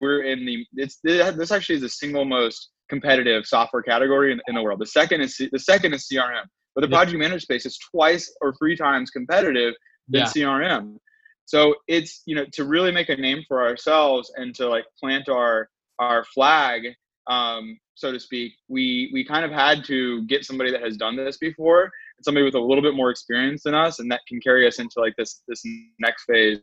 we're 0.00 0.22
in 0.22 0.44
the, 0.44 0.66
it's, 0.74 0.98
this 1.02 1.50
actually 1.50 1.76
is 1.76 1.82
the 1.82 1.88
single 1.88 2.24
most 2.24 2.70
competitive 2.88 3.46
software 3.46 3.82
category 3.82 4.32
in, 4.32 4.40
in 4.46 4.54
the 4.54 4.62
world. 4.62 4.80
The 4.80 4.86
second 4.86 5.20
is, 5.20 5.36
the 5.36 5.58
second 5.58 5.92
is 5.94 6.08
CRM. 6.12 6.44
But 6.76 6.82
the 6.82 6.88
project 6.88 7.18
manager 7.18 7.40
space 7.40 7.64
is 7.64 7.78
twice 7.78 8.30
or 8.42 8.54
three 8.54 8.76
times 8.76 9.10
competitive 9.10 9.74
than 10.08 10.20
yeah. 10.20 10.26
CRM. 10.26 10.98
So 11.46 11.76
it's 11.88 12.22
you 12.26 12.34
know 12.34 12.44
to 12.52 12.64
really 12.64 12.92
make 12.92 13.08
a 13.08 13.16
name 13.16 13.44
for 13.48 13.66
ourselves 13.66 14.30
and 14.36 14.54
to 14.56 14.68
like 14.68 14.84
plant 15.00 15.28
our 15.28 15.70
our 15.98 16.24
flag, 16.24 16.88
um, 17.28 17.78
so 17.94 18.12
to 18.12 18.20
speak, 18.20 18.52
we 18.68 19.10
we 19.12 19.24
kind 19.24 19.44
of 19.44 19.50
had 19.50 19.84
to 19.86 20.24
get 20.26 20.44
somebody 20.44 20.70
that 20.70 20.82
has 20.82 20.96
done 20.96 21.16
this 21.16 21.38
before, 21.38 21.90
somebody 22.22 22.44
with 22.44 22.54
a 22.54 22.60
little 22.60 22.82
bit 22.82 22.94
more 22.94 23.10
experience 23.10 23.62
than 23.64 23.74
us, 23.74 23.98
and 23.98 24.10
that 24.10 24.20
can 24.28 24.40
carry 24.40 24.66
us 24.66 24.78
into 24.78 25.00
like 25.00 25.14
this 25.16 25.42
this 25.48 25.62
next 25.98 26.24
phase 26.24 26.60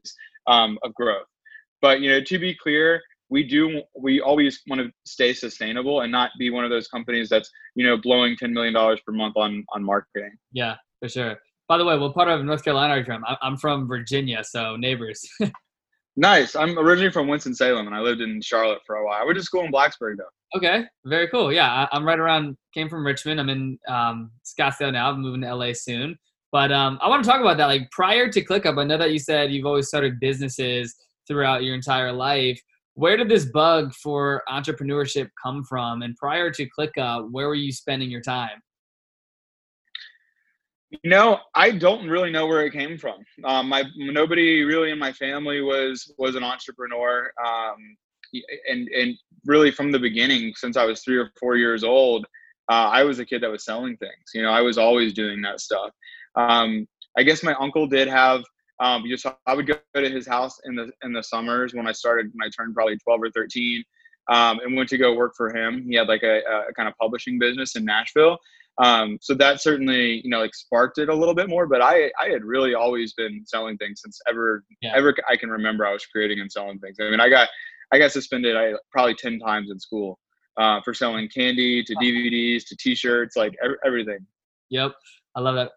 um, 0.48 0.78
of 0.84 0.94
growth. 0.94 1.28
But 1.82 2.02
you 2.02 2.10
know, 2.10 2.22
to 2.22 2.40
be 2.40 2.56
clear, 2.56 3.02
we 3.30 3.44
do 3.44 3.82
we 4.00 4.22
always 4.22 4.62
want 4.68 4.82
to 4.82 4.92
stay 5.06 5.34
sustainable 5.34 6.02
and 6.02 6.12
not 6.12 6.32
be 6.38 6.50
one 6.50 6.64
of 6.64 6.70
those 6.70 6.88
companies 6.88 7.30
that's 7.30 7.50
you 7.76 7.86
know 7.86 7.98
blowing 7.98 8.38
ten 8.38 8.54
million 8.54 8.74
dollars 8.74 9.02
per 9.06 9.12
month 9.12 9.36
on 9.36 9.66
on 9.74 9.84
marketing. 9.84 10.32
Yeah, 10.52 10.76
for 11.00 11.10
sure. 11.10 11.38
By 11.68 11.78
the 11.78 11.86
way, 11.86 11.98
what 11.98 12.14
part 12.14 12.30
of 12.30 12.44
North 12.46 12.64
Carolina 12.64 12.94
are 12.94 13.00
you? 13.00 13.38
I'm 13.42 13.58
from 13.58 13.88
Virginia, 13.88 14.44
so 14.44 14.76
neighbors. 14.76 15.28
Nice. 16.16 16.56
I'm 16.56 16.78
originally 16.78 17.12
from 17.12 17.28
Winston 17.28 17.56
Salem, 17.56 17.88
and 17.88 17.96
I 17.96 18.00
lived 18.00 18.22
in 18.22 18.40
Charlotte 18.42 18.80
for 18.86 18.98
a 18.98 19.06
while. 19.06 19.20
I 19.22 19.26
went 19.26 19.38
to 19.38 19.44
school 19.44 19.64
in 19.64 19.72
Blacksburg, 19.72 20.18
though. 20.18 20.58
Okay, 20.58 20.86
very 21.06 21.28
cool. 21.30 21.52
Yeah, 21.52 21.88
I, 21.92 21.98
am 21.98 22.06
right 22.06 22.20
around. 22.20 22.56
Came 22.74 22.88
from 22.88 23.06
Richmond. 23.06 23.40
I'm 23.40 23.50
in 23.50 23.80
um, 23.88 24.32
Scottsdale 24.46 24.94
now. 24.94 25.10
I'm 25.10 25.22
moving 25.22 25.42
to 25.42 25.56
LA 25.56 25.74
soon. 25.74 26.16
But 26.52 26.72
um, 26.72 27.00
I 27.02 27.10
want 27.10 27.24
to 27.24 27.30
talk 27.30 27.42
about 27.42 27.58
that. 27.58 27.66
Like 27.66 27.90
prior 27.92 28.30
to 28.30 28.46
ClickUp, 28.46 28.80
I 28.80 28.84
know 28.84 28.98
that 29.00 29.12
you 29.12 29.18
said 29.18 29.52
you've 29.52 29.66
always 29.66 29.88
started 29.88 30.20
businesses 30.20 30.96
throughout 31.28 31.64
your 31.64 31.74
entire 31.74 32.12
life. 32.12 32.62
Where 32.94 33.18
did 33.18 33.28
this 33.28 33.46
bug 33.46 33.92
for 33.96 34.44
entrepreneurship 34.48 35.30
come 35.42 35.64
from? 35.64 36.04
And 36.04 36.16
prior 36.16 36.52
to 36.52 36.70
ClickUp, 36.78 37.32
where 37.32 37.48
were 37.48 37.56
you 37.56 37.72
spending 37.72 38.12
your 38.12 38.22
time? 38.22 38.62
You 41.02 41.10
know, 41.10 41.40
I 41.56 41.72
don't 41.72 42.08
really 42.08 42.32
know 42.32 42.46
where 42.46 42.66
it 42.66 42.72
came 42.72 42.98
from. 42.98 43.26
Um, 43.44 43.70
my 43.70 43.84
nobody 43.96 44.64
really 44.64 44.92
in 44.92 45.00
my 45.00 45.12
family 45.12 45.62
was 45.62 46.14
was 46.18 46.36
an 46.36 46.44
entrepreneur, 46.44 47.32
um, 47.44 47.76
and 48.70 48.88
and 48.90 49.18
really 49.46 49.72
from 49.72 49.92
the 49.92 50.00
beginning, 50.00 50.54
since 50.56 50.78
I 50.78 50.86
was 50.86 51.02
three 51.02 51.18
or 51.18 51.32
four 51.40 51.56
years 51.56 51.84
old, 51.84 52.26
uh, 52.70 52.90
I 52.92 53.04
was 53.04 53.20
a 53.20 53.26
kid 53.26 53.42
that 53.42 53.50
was 53.50 53.66
selling 53.66 53.98
things. 53.98 54.32
You 54.36 54.44
know, 54.44 54.52
I 54.52 54.62
was 54.62 54.78
always 54.78 55.14
doing 55.14 55.42
that 55.42 55.62
stuff. 55.62 55.90
Um, 56.36 56.88
I 57.18 57.24
guess 57.24 57.44
my 57.44 57.54
uncle 57.56 57.88
did 57.88 58.08
have 58.08 58.44
um, 58.80 59.04
just 59.08 59.26
I 59.48 59.56
would 59.56 59.68
go 59.68 59.76
to 59.96 60.10
his 60.10 60.28
house 60.28 60.60
in 60.66 60.76
the 60.76 60.92
in 61.04 61.14
the 61.14 61.24
summers 61.24 61.74
when 61.74 61.88
I 61.88 61.92
started 61.92 62.32
when 62.34 62.48
I 62.48 62.52
turned 62.56 62.76
probably 62.76 62.98
12 62.98 63.22
or 63.22 63.32
13, 63.32 63.84
um, 64.30 64.60
and 64.60 64.76
went 64.76 64.90
to 64.90 64.98
go 64.98 65.16
work 65.16 65.34
for 65.36 65.56
him. 65.56 65.86
He 65.88 65.96
had 65.96 66.08
like 66.08 66.24
a, 66.24 66.40
a 66.70 66.74
kind 66.74 66.88
of 66.88 66.96
publishing 67.00 67.40
business 67.40 67.76
in 67.76 67.86
Nashville, 67.86 68.38
um, 68.82 69.18
so 69.22 69.34
that 69.36 69.62
certainly 69.62 70.22
you 70.24 70.30
know 70.30 70.40
like 70.40 70.56
sparked 70.56 70.98
it 70.98 71.10
a 71.10 71.16
little 71.16 71.36
bit 71.36 71.50
more. 71.50 71.68
But 71.68 71.82
I 71.82 72.12
I 72.20 72.30
had 72.30 72.44
really 72.44 72.74
always 72.74 73.14
been 73.14 73.44
selling 73.46 73.78
things 73.78 74.02
since 74.04 74.20
ever 74.28 74.64
yeah. 74.82 74.94
ever 74.96 75.14
I 75.30 75.36
can 75.36 75.50
remember. 75.50 75.86
I 75.86 75.94
was 75.94 76.06
creating 76.06 76.40
and 76.40 76.52
selling 76.52 76.80
things. 76.80 76.98
I 77.00 77.10
mean, 77.10 77.20
I 77.20 77.30
got 77.30 77.50
I 77.92 78.00
got 78.00 78.12
suspended 78.12 78.56
I 78.56 78.74
probably 78.92 79.16
10 79.16 79.40
times 79.40 79.70
in 79.70 79.80
school 79.80 80.20
uh, 80.58 80.82
for 80.84 80.94
selling 80.94 81.30
candy 81.30 81.84
to 81.84 81.96
DVDs 81.96 82.64
to 82.68 82.76
T-shirts, 82.76 83.36
like 83.36 83.54
everything. 83.86 84.26
Yep, 84.70 84.94
I 85.36 85.42
love 85.42 85.56
that 85.56 85.72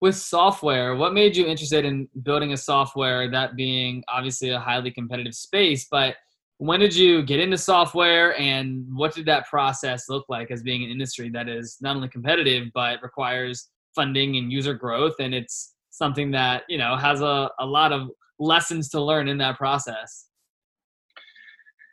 with 0.00 0.16
software, 0.16 0.94
what 0.94 1.12
made 1.12 1.36
you 1.36 1.46
interested 1.46 1.84
in 1.84 2.08
building 2.22 2.52
a 2.52 2.56
software, 2.56 3.30
that 3.30 3.56
being 3.56 4.04
obviously 4.08 4.50
a 4.50 4.58
highly 4.58 4.90
competitive 4.90 5.34
space, 5.34 5.86
but 5.90 6.14
when 6.58 6.80
did 6.80 6.94
you 6.94 7.22
get 7.22 7.38
into 7.38 7.56
software 7.56 8.36
and 8.38 8.84
what 8.92 9.14
did 9.14 9.26
that 9.26 9.48
process 9.48 10.08
look 10.08 10.26
like 10.28 10.50
as 10.50 10.62
being 10.62 10.84
an 10.84 10.90
industry 10.90 11.30
that 11.30 11.48
is 11.48 11.78
not 11.80 11.94
only 11.94 12.08
competitive 12.08 12.68
but 12.74 13.00
requires 13.02 13.68
funding 13.94 14.36
and 14.36 14.52
user 14.52 14.74
growth? 14.74 15.14
And 15.20 15.32
it's 15.32 15.74
something 15.90 16.32
that 16.32 16.64
you 16.68 16.76
know 16.76 16.96
has 16.96 17.20
a, 17.20 17.50
a 17.60 17.66
lot 17.66 17.92
of 17.92 18.10
lessons 18.40 18.88
to 18.90 19.00
learn 19.00 19.28
in 19.28 19.38
that 19.38 19.56
process. 19.56 20.26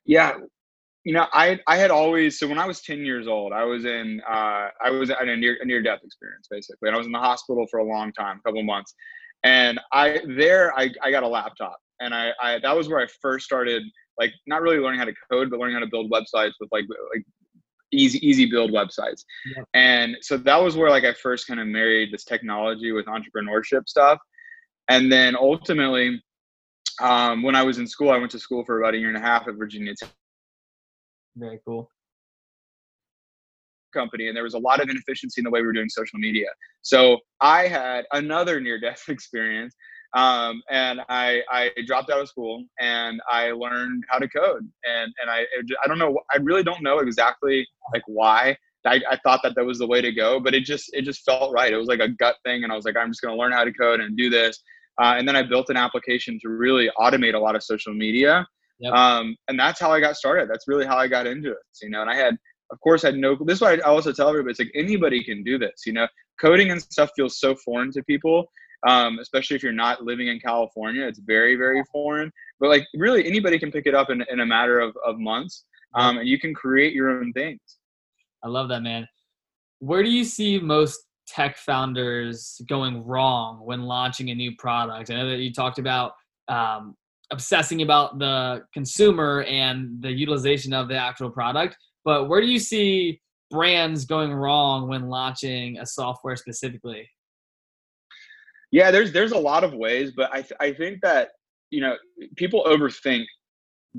Yeah. 0.05 0.33
You 1.03 1.13
know, 1.13 1.27
I 1.33 1.59
I 1.67 1.77
had 1.77 1.91
always 1.91 2.39
so 2.39 2.47
when 2.47 2.57
I 2.57 2.65
was 2.65 2.81
ten 2.81 3.05
years 3.05 3.27
old, 3.27 3.53
I 3.53 3.63
was 3.63 3.85
in 3.85 4.19
uh, 4.27 4.69
I 4.83 4.89
was 4.89 5.11
in 5.11 5.29
a 5.29 5.37
near 5.37 5.57
a 5.61 5.65
near 5.65 5.83
death 5.83 5.99
experience 6.03 6.47
basically, 6.49 6.89
and 6.89 6.95
I 6.95 6.97
was 6.97 7.05
in 7.05 7.11
the 7.11 7.19
hospital 7.19 7.67
for 7.69 7.79
a 7.79 7.83
long 7.83 8.11
time, 8.13 8.39
a 8.39 8.41
couple 8.41 8.61
of 8.61 8.65
months, 8.65 8.95
and 9.43 9.79
I 9.93 10.21
there 10.35 10.73
I, 10.75 10.89
I 11.03 11.11
got 11.11 11.21
a 11.21 11.27
laptop, 11.27 11.77
and 11.99 12.15
I, 12.15 12.31
I 12.41 12.57
that 12.57 12.75
was 12.75 12.89
where 12.89 12.99
I 12.99 13.07
first 13.21 13.45
started 13.45 13.83
like 14.17 14.33
not 14.47 14.61
really 14.61 14.77
learning 14.77 14.99
how 14.99 15.05
to 15.05 15.13
code, 15.31 15.49
but 15.49 15.59
learning 15.59 15.75
how 15.75 15.81
to 15.81 15.87
build 15.87 16.11
websites 16.11 16.53
with 16.59 16.69
like 16.71 16.85
like 17.13 17.25
easy 17.91 18.25
easy 18.27 18.45
build 18.45 18.71
websites, 18.71 19.23
yeah. 19.55 19.63
and 19.73 20.17
so 20.21 20.37
that 20.37 20.61
was 20.61 20.75
where 20.75 20.89
like 20.89 21.03
I 21.03 21.13
first 21.13 21.47
kind 21.47 21.59
of 21.59 21.67
married 21.67 22.13
this 22.13 22.23
technology 22.23 22.91
with 22.91 23.05
entrepreneurship 23.05 23.87
stuff, 23.87 24.19
and 24.89 25.11
then 25.11 25.35
ultimately. 25.35 26.21
Um, 27.01 27.43
when 27.43 27.57
I 27.57 27.63
was 27.63 27.77
in 27.77 27.87
school, 27.87 28.09
I 28.09 28.17
went 28.17 28.31
to 28.31 28.39
school 28.39 28.63
for 28.63 28.79
about 28.79 28.93
a 28.93 28.97
year 28.97 29.09
and 29.09 29.17
a 29.17 29.19
half 29.19 29.49
at 29.49 29.55
Virginia 29.55 29.93
Tech 29.99 30.07
very 31.35 31.59
cool. 31.65 31.91
Company, 33.93 34.27
and 34.27 34.35
there 34.35 34.43
was 34.43 34.53
a 34.53 34.59
lot 34.59 34.81
of 34.81 34.89
inefficiency 34.89 35.39
in 35.39 35.43
the 35.43 35.49
way 35.49 35.61
we 35.61 35.67
were 35.67 35.73
doing 35.73 35.89
social 35.89 36.19
media. 36.19 36.47
So 36.81 37.19
I 37.39 37.67
had 37.67 38.05
another 38.11 38.59
near 38.59 38.79
death 38.79 39.03
experience. 39.09 39.73
Um, 40.15 40.61
and 40.69 41.01
I, 41.09 41.41
I 41.51 41.71
dropped 41.85 42.09
out 42.09 42.21
of 42.21 42.29
school 42.29 42.63
and 42.79 43.19
I 43.29 43.51
learned 43.51 44.03
how 44.09 44.17
to 44.17 44.27
code. 44.29 44.67
And, 44.85 45.13
and 45.21 45.29
I, 45.29 45.45
I 45.83 45.87
don't 45.87 45.99
know, 45.99 46.17
I 46.33 46.37
really 46.37 46.63
don't 46.63 46.81
know 46.81 46.99
exactly 46.99 47.67
like 47.93 48.03
why 48.07 48.57
I, 48.85 49.01
I, 49.09 49.17
thought 49.23 49.41
that 49.43 49.55
that 49.55 49.65
was 49.65 49.79
the 49.79 49.87
way 49.87 49.99
to 49.99 50.13
go, 50.13 50.39
but 50.39 50.53
it 50.53 50.63
just 50.63 50.91
it 50.93 51.01
just 51.01 51.25
felt 51.25 51.51
right. 51.51 51.73
It 51.73 51.77
was 51.77 51.87
like 51.87 52.01
a 52.01 52.07
gut 52.07 52.35
thing, 52.45 52.63
and 52.63 52.71
I 52.71 52.75
was 52.75 52.85
like, 52.85 52.95
I'm 52.95 53.09
just 53.09 53.19
going 53.19 53.35
to 53.35 53.41
learn 53.41 53.51
how 53.51 53.63
to 53.63 53.73
code 53.73 53.99
and 53.99 54.15
do 54.15 54.29
this. 54.29 54.61
Uh, 55.01 55.15
and 55.17 55.27
then 55.27 55.35
I 55.35 55.41
built 55.41 55.71
an 55.71 55.75
application 55.75 56.37
to 56.43 56.49
really 56.49 56.91
automate 56.99 57.33
a 57.33 57.39
lot 57.39 57.55
of 57.55 57.63
social 57.63 57.95
media 57.95 58.45
Yep. 58.79 58.93
Um, 58.93 59.35
and 59.47 59.59
that's 59.59 59.79
how 59.79 59.91
I 59.91 59.99
got 59.99 60.15
started. 60.15 60.49
That's 60.49 60.67
really 60.67 60.85
how 60.85 60.97
I 60.97 61.07
got 61.07 61.27
into 61.27 61.51
it. 61.51 61.57
You 61.81 61.89
know, 61.89 62.01
and 62.01 62.09
I 62.09 62.15
had, 62.15 62.37
of 62.71 62.79
course, 62.81 63.03
I 63.03 63.07
had 63.07 63.17
no. 63.17 63.37
This 63.45 63.55
is 63.55 63.61
why 63.61 63.75
I 63.75 63.79
also 63.79 64.11
tell 64.11 64.29
everybody, 64.29 64.51
it's 64.51 64.59
like 64.59 64.71
anybody 64.75 65.23
can 65.23 65.43
do 65.43 65.57
this. 65.57 65.83
You 65.85 65.93
know, 65.93 66.07
coding 66.41 66.71
and 66.71 66.81
stuff 66.81 67.11
feels 67.15 67.39
so 67.39 67.55
foreign 67.55 67.91
to 67.91 68.03
people, 68.03 68.45
um, 68.87 69.19
especially 69.19 69.55
if 69.55 69.63
you're 69.63 69.71
not 69.71 70.03
living 70.03 70.27
in 70.27 70.39
California. 70.39 71.05
It's 71.05 71.19
very, 71.19 71.55
very 71.55 71.83
foreign. 71.91 72.31
But 72.59 72.69
like, 72.69 72.87
really, 72.95 73.25
anybody 73.25 73.59
can 73.59 73.71
pick 73.71 73.85
it 73.85 73.95
up 73.95 74.09
in, 74.09 74.23
in 74.29 74.39
a 74.39 74.45
matter 74.45 74.79
of, 74.79 74.95
of 75.05 75.19
months, 75.19 75.65
um, 75.93 76.17
and 76.17 76.27
you 76.27 76.39
can 76.39 76.53
create 76.53 76.93
your 76.93 77.09
own 77.09 77.33
things. 77.33 77.59
I 78.43 78.47
love 78.47 78.69
that, 78.69 78.81
man. 78.81 79.07
Where 79.79 80.03
do 80.03 80.09
you 80.09 80.23
see 80.23 80.59
most 80.59 80.99
tech 81.27 81.57
founders 81.57 82.61
going 82.69 83.03
wrong 83.03 83.65
when 83.65 83.83
launching 83.83 84.29
a 84.29 84.35
new 84.35 84.55
product? 84.57 85.09
I 85.09 85.15
know 85.15 85.29
that 85.29 85.39
you 85.39 85.51
talked 85.51 85.79
about 85.79 86.13
um, 86.47 86.95
obsessing 87.31 87.81
about 87.81 88.19
the 88.19 88.63
consumer 88.73 89.43
and 89.43 90.01
the 90.01 90.11
utilization 90.11 90.73
of 90.73 90.87
the 90.87 90.95
actual 90.95 91.29
product. 91.29 91.75
But 92.03 92.29
where 92.29 92.41
do 92.41 92.47
you 92.47 92.59
see 92.59 93.19
brands 93.49 94.05
going 94.05 94.33
wrong 94.33 94.87
when 94.87 95.09
launching 95.09 95.77
a 95.79 95.85
software 95.85 96.35
specifically? 96.35 97.09
Yeah, 98.75 98.91
there's 98.91 99.13
there's 99.13 99.31
a 99.31 99.37
lot 99.37 99.63
of 99.63 99.73
ways, 99.73 100.11
but 100.13 100.29
I 100.33 100.41
th- 100.41 100.59
I 100.59 100.73
think 100.73 100.99
that 101.01 101.29
you 101.71 101.79
know 101.79 101.95
people 102.35 102.65
overthink 102.67 103.23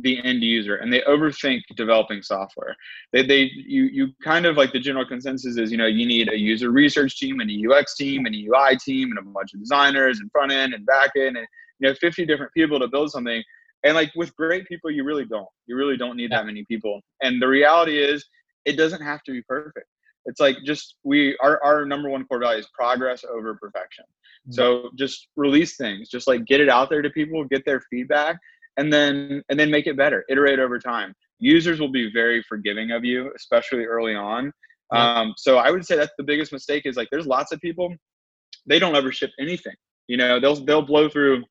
the 0.02 0.22
end 0.22 0.42
user 0.42 0.76
and 0.76 0.92
they 0.92 1.00
overthink 1.08 1.62
developing 1.78 2.20
software. 2.20 2.76
They 3.10 3.24
they 3.24 3.50
you 3.54 3.84
you 3.84 4.08
kind 4.22 4.44
of 4.44 4.58
like 4.58 4.72
the 4.74 4.78
general 4.78 5.06
consensus 5.06 5.56
is 5.56 5.70
you 5.72 5.78
know 5.78 5.86
you 5.86 6.04
need 6.04 6.30
a 6.30 6.38
user 6.38 6.70
research 6.72 7.16
team 7.16 7.40
and 7.40 7.50
a 7.50 7.56
UX 7.66 7.96
team 7.96 8.26
and 8.26 8.34
a 8.34 8.38
UI 8.48 8.76
team 8.76 9.08
and 9.12 9.18
a 9.18 9.22
bunch 9.22 9.54
of 9.54 9.60
designers 9.60 10.20
and 10.20 10.30
front 10.30 10.52
end 10.52 10.74
and 10.74 10.84
back 10.84 11.12
end 11.16 11.38
and 11.38 11.46
you 11.78 11.88
know 11.88 11.94
50 11.94 12.26
different 12.26 12.52
people 12.52 12.78
to 12.78 12.86
build 12.86 13.10
something. 13.10 13.42
And 13.82 13.94
like 13.94 14.12
with 14.14 14.36
great 14.36 14.68
people 14.68 14.90
you 14.90 15.04
really 15.04 15.24
don't. 15.24 15.48
You 15.66 15.76
really 15.76 15.96
don't 15.96 16.18
need 16.18 16.32
that 16.32 16.44
many 16.44 16.66
people. 16.66 17.00
And 17.22 17.40
the 17.40 17.48
reality 17.48 17.98
is 17.98 18.22
it 18.66 18.76
doesn't 18.76 19.00
have 19.00 19.22
to 19.22 19.32
be 19.32 19.40
perfect 19.48 19.86
it's 20.26 20.40
like 20.40 20.56
just 20.64 20.96
we 21.04 21.36
our, 21.42 21.62
our 21.64 21.84
number 21.84 22.10
one 22.10 22.24
core 22.26 22.40
value 22.40 22.60
is 22.60 22.68
progress 22.74 23.24
over 23.24 23.54
perfection. 23.54 24.04
Mm-hmm. 24.04 24.52
so 24.52 24.90
just 24.96 25.28
release 25.36 25.76
things 25.76 26.08
just 26.08 26.26
like 26.26 26.44
get 26.44 26.60
it 26.60 26.68
out 26.68 26.90
there 26.90 27.02
to 27.02 27.10
people 27.10 27.42
get 27.44 27.64
their 27.64 27.80
feedback 27.90 28.38
and 28.76 28.92
then 28.92 29.42
and 29.48 29.58
then 29.58 29.70
make 29.70 29.86
it 29.86 29.96
better 29.96 30.24
iterate 30.28 30.58
over 30.58 30.78
time. 30.78 31.14
Users 31.38 31.80
will 31.80 31.92
be 31.92 32.10
very 32.12 32.42
forgiving 32.42 32.92
of 32.92 33.04
you 33.04 33.32
especially 33.36 33.84
early 33.84 34.14
on. 34.14 34.52
Um, 34.92 35.34
so 35.36 35.56
i 35.56 35.68
would 35.68 35.84
say 35.84 35.96
that's 35.96 36.12
the 36.16 36.22
biggest 36.22 36.52
mistake 36.52 36.86
is 36.86 36.96
like 36.96 37.08
there's 37.10 37.26
lots 37.26 37.50
of 37.50 37.60
people 37.60 37.92
they 38.68 38.78
don't 38.78 38.94
ever 38.94 39.10
ship 39.10 39.32
anything 39.40 39.74
you 40.08 40.16
know? 40.16 40.40
They'll 40.40 40.64
they'll 40.64 40.82
blow 40.82 41.08
through 41.08 41.44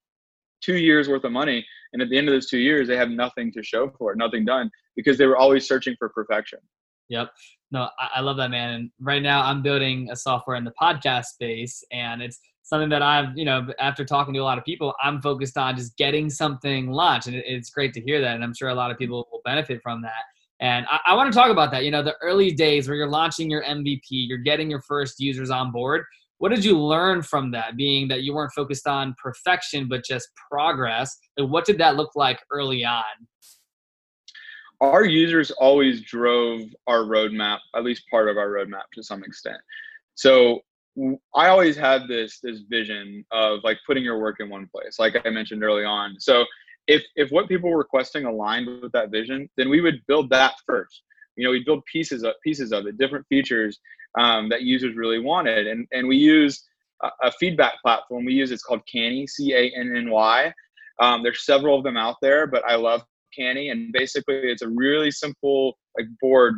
two 0.61 0.77
years 0.77 1.07
worth 1.07 1.23
of 1.23 1.31
money 1.31 1.65
and 1.93 2.01
at 2.01 2.09
the 2.09 2.17
end 2.17 2.27
of 2.27 2.33
those 2.33 2.49
two 2.49 2.57
years 2.57 2.87
they 2.87 2.97
have 2.97 3.09
nothing 3.09 3.51
to 3.51 3.61
show 3.61 3.91
for 3.97 4.13
it 4.13 4.17
nothing 4.17 4.45
done 4.45 4.71
because 4.95 5.17
they 5.17 5.25
were 5.25 5.37
always 5.37 5.67
searching 5.67 5.95
for 5.99 6.09
perfection 6.09 6.59
yep. 7.09 7.29
No 7.71 7.89
i 7.99 8.21
love 8.21 8.37
that 8.37 8.51
man 8.51 8.73
and 8.73 8.91
right 9.01 9.21
now 9.21 9.43
i'm 9.43 9.61
building 9.61 10.09
a 10.11 10.15
software 10.15 10.55
in 10.55 10.63
the 10.63 10.73
podcast 10.81 11.25
space 11.25 11.83
and 11.91 12.21
it's 12.21 12.39
something 12.63 12.89
that 12.89 13.01
i've 13.01 13.35
you 13.35 13.43
know 13.43 13.67
after 13.79 14.05
talking 14.05 14.33
to 14.33 14.39
a 14.39 14.43
lot 14.43 14.57
of 14.57 14.63
people 14.63 14.93
i'm 15.03 15.21
focused 15.21 15.57
on 15.57 15.75
just 15.75 15.97
getting 15.97 16.29
something 16.29 16.89
launched 16.89 17.27
and 17.27 17.35
it's 17.35 17.69
great 17.69 17.93
to 17.93 18.01
hear 18.01 18.21
that 18.21 18.35
and 18.35 18.43
i'm 18.43 18.53
sure 18.53 18.69
a 18.69 18.73
lot 18.73 18.91
of 18.91 18.95
mm-hmm. 18.95 19.03
people 19.03 19.27
will 19.31 19.41
benefit 19.45 19.81
from 19.81 20.01
that. 20.01 20.23
And 20.61 20.85
I, 20.89 20.99
I 21.07 21.15
want 21.15 21.31
to 21.31 21.37
talk 21.37 21.51
about 21.51 21.71
that 21.71 21.83
you 21.85 21.91
know 21.91 22.03
the 22.03 22.15
early 22.21 22.51
days 22.51 22.87
where 22.87 22.97
you're 22.97 23.07
launching 23.07 23.49
your 23.49 23.63
mvp 23.63 24.01
you're 24.09 24.37
getting 24.39 24.69
your 24.69 24.81
first 24.81 25.19
users 25.19 25.49
on 25.49 25.71
board. 25.71 26.03
What 26.37 26.49
did 26.49 26.65
you 26.65 26.77
learn 26.77 27.21
from 27.21 27.51
that 27.51 27.77
being 27.77 28.09
that 28.09 28.23
you 28.23 28.33
weren't 28.33 28.51
focused 28.53 28.87
on 28.87 29.15
perfection 29.21 29.87
but 29.87 30.03
just 30.03 30.29
progress 30.51 31.17
and 31.37 31.49
what 31.49 31.65
did 31.65 31.77
that 31.77 31.95
look 31.95 32.11
like 32.15 32.39
early 32.51 32.83
on 32.83 33.03
our 34.81 35.05
users 35.05 35.51
always 35.51 36.01
drove 36.01 36.61
our 36.87 36.99
roadmap 36.99 37.59
at 37.75 37.83
least 37.83 38.03
part 38.09 38.29
of 38.29 38.37
our 38.37 38.49
roadmap 38.49 38.83
to 38.93 39.03
some 39.03 39.23
extent 39.23 39.57
so 40.15 40.59
i 41.35 41.47
always 41.47 41.75
had 41.75 42.07
this 42.07 42.39
this 42.41 42.61
vision 42.69 43.25
of 43.31 43.59
like 43.63 43.77
putting 43.85 44.03
your 44.03 44.19
work 44.19 44.37
in 44.39 44.49
one 44.49 44.67
place 44.67 44.97
like 44.99 45.15
i 45.25 45.29
mentioned 45.29 45.63
early 45.63 45.85
on 45.85 46.15
so 46.19 46.45
if 46.87 47.03
if 47.15 47.29
what 47.31 47.47
people 47.47 47.69
were 47.69 47.77
requesting 47.77 48.25
aligned 48.25 48.67
with 48.81 48.91
that 48.91 49.11
vision 49.11 49.49
then 49.57 49.69
we 49.69 49.81
would 49.81 49.99
build 50.07 50.29
that 50.29 50.53
first 50.65 51.03
you 51.35 51.43
know 51.43 51.51
we 51.51 51.63
build 51.63 51.83
pieces 51.85 52.23
of 52.23 52.33
pieces 52.43 52.71
of 52.71 52.85
it 52.85 52.97
different 52.97 53.25
features 53.27 53.79
um, 54.17 54.49
that 54.49 54.61
users 54.63 54.95
really 54.95 55.19
wanted. 55.19 55.67
And, 55.67 55.87
and 55.91 56.07
we 56.07 56.17
use 56.17 56.63
a, 57.03 57.09
a, 57.23 57.31
feedback 57.33 57.73
platform. 57.81 58.25
We 58.25 58.33
use 58.33 58.51
it's 58.51 58.63
called 58.63 58.81
Canny, 58.91 59.27
C 59.27 59.53
A 59.53 59.71
N 59.77 59.95
N 59.95 60.09
Y. 60.09 60.53
Um, 60.99 61.23
there's 61.23 61.45
several 61.45 61.77
of 61.77 61.83
them 61.83 61.97
out 61.97 62.15
there, 62.21 62.47
but 62.47 62.63
I 62.65 62.75
love 62.75 63.03
Canny. 63.37 63.69
And 63.69 63.91
basically, 63.93 64.41
it's 64.43 64.61
a 64.61 64.69
really 64.69 65.11
simple 65.11 65.77
like 65.97 66.07
board. 66.21 66.55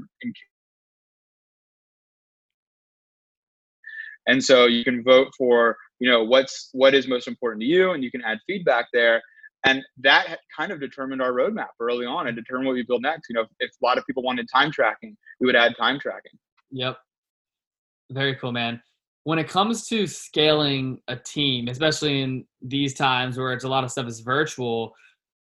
And 4.28 4.44
so 4.44 4.66
you 4.66 4.84
can 4.84 5.04
vote 5.04 5.30
for 5.38 5.78
you 6.00 6.10
know 6.10 6.24
what's 6.24 6.70
what 6.74 6.94
is 6.94 7.08
most 7.08 7.28
important 7.28 7.62
to 7.62 7.68
you, 7.68 7.92
and 7.92 8.04
you 8.04 8.12
can 8.12 8.22
add 8.24 8.40
feedback 8.46 8.86
there. 8.94 9.22
And 9.66 9.82
that 10.04 10.40
kind 10.56 10.72
of 10.72 10.80
determined 10.80 11.22
our 11.22 11.32
roadmap 11.32 11.70
early 11.80 12.06
on 12.06 12.28
and 12.28 12.36
determined 12.36 12.68
what 12.68 12.74
we 12.74 12.84
build 12.84 13.02
next. 13.02 13.28
You 13.30 13.36
know, 13.36 13.42
if, 13.42 13.48
if 13.60 13.72
a 13.82 13.86
lot 13.86 13.98
of 13.98 14.06
people 14.06 14.24
wanted 14.24 14.48
time 14.54 14.72
tracking, 14.72 15.18
we 15.40 15.46
would 15.48 15.56
add 15.56 15.76
time 15.78 16.00
tracking. 16.00 16.32
Yep. 16.72 16.98
Very 18.12 18.36
cool, 18.36 18.52
man. 18.52 18.82
when 19.28 19.40
it 19.40 19.50
comes 19.50 19.86
to 19.86 20.08
scaling 20.08 20.98
a 21.10 21.16
team, 21.18 21.68
especially 21.68 22.22
in 22.22 22.46
these 22.62 22.94
times 22.94 23.38
where 23.38 23.52
it's 23.52 23.66
a 23.66 23.68
lot 23.68 23.84
of 23.84 23.92
stuff 23.92 24.08
is 24.08 24.22
virtual, 24.22 24.94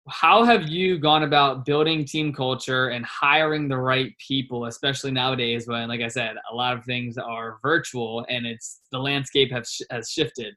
how 0.08 0.44
have 0.44 0.68
you 0.68 0.98
gone 0.98 1.22
about 1.22 1.64
building 1.64 2.04
team 2.04 2.32
culture 2.32 2.88
and 2.88 3.04
hiring 3.06 3.68
the 3.68 3.76
right 3.76 4.12
people 4.18 4.66
especially 4.66 5.10
nowadays 5.10 5.66
when 5.66 5.88
like 5.88 6.02
i 6.02 6.08
said 6.08 6.36
a 6.52 6.54
lot 6.54 6.76
of 6.76 6.84
things 6.84 7.16
are 7.16 7.58
virtual 7.62 8.24
and 8.28 8.46
it's 8.46 8.80
the 8.92 8.98
landscape 8.98 9.50
has, 9.50 9.80
has 9.90 10.10
shifted? 10.10 10.54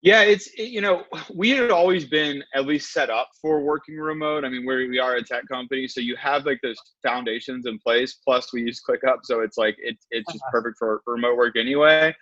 Yeah 0.00 0.22
it's 0.22 0.56
you 0.56 0.80
know 0.80 1.04
we 1.34 1.50
had 1.50 1.70
always 1.72 2.04
been 2.04 2.42
at 2.54 2.66
least 2.66 2.92
set 2.92 3.10
up 3.10 3.30
for 3.42 3.62
working 3.62 3.96
remote. 3.96 4.44
I 4.44 4.48
mean 4.48 4.64
we 4.64 4.88
we 4.88 4.98
are 5.00 5.16
a 5.16 5.22
tech 5.22 5.48
company 5.48 5.88
so 5.88 6.00
you 6.00 6.14
have 6.16 6.46
like 6.46 6.60
those 6.62 6.78
foundations 7.04 7.66
in 7.66 7.78
place 7.80 8.18
plus 8.24 8.52
we 8.52 8.62
use 8.62 8.80
clickup 8.88 9.18
so 9.24 9.40
it's 9.40 9.58
like 9.58 9.76
it, 9.78 9.96
it's 10.10 10.32
just 10.32 10.42
uh-huh. 10.42 10.50
perfect 10.52 10.78
for, 10.78 11.00
for 11.04 11.14
remote 11.14 11.36
work 11.36 11.56
anyway 11.56 12.14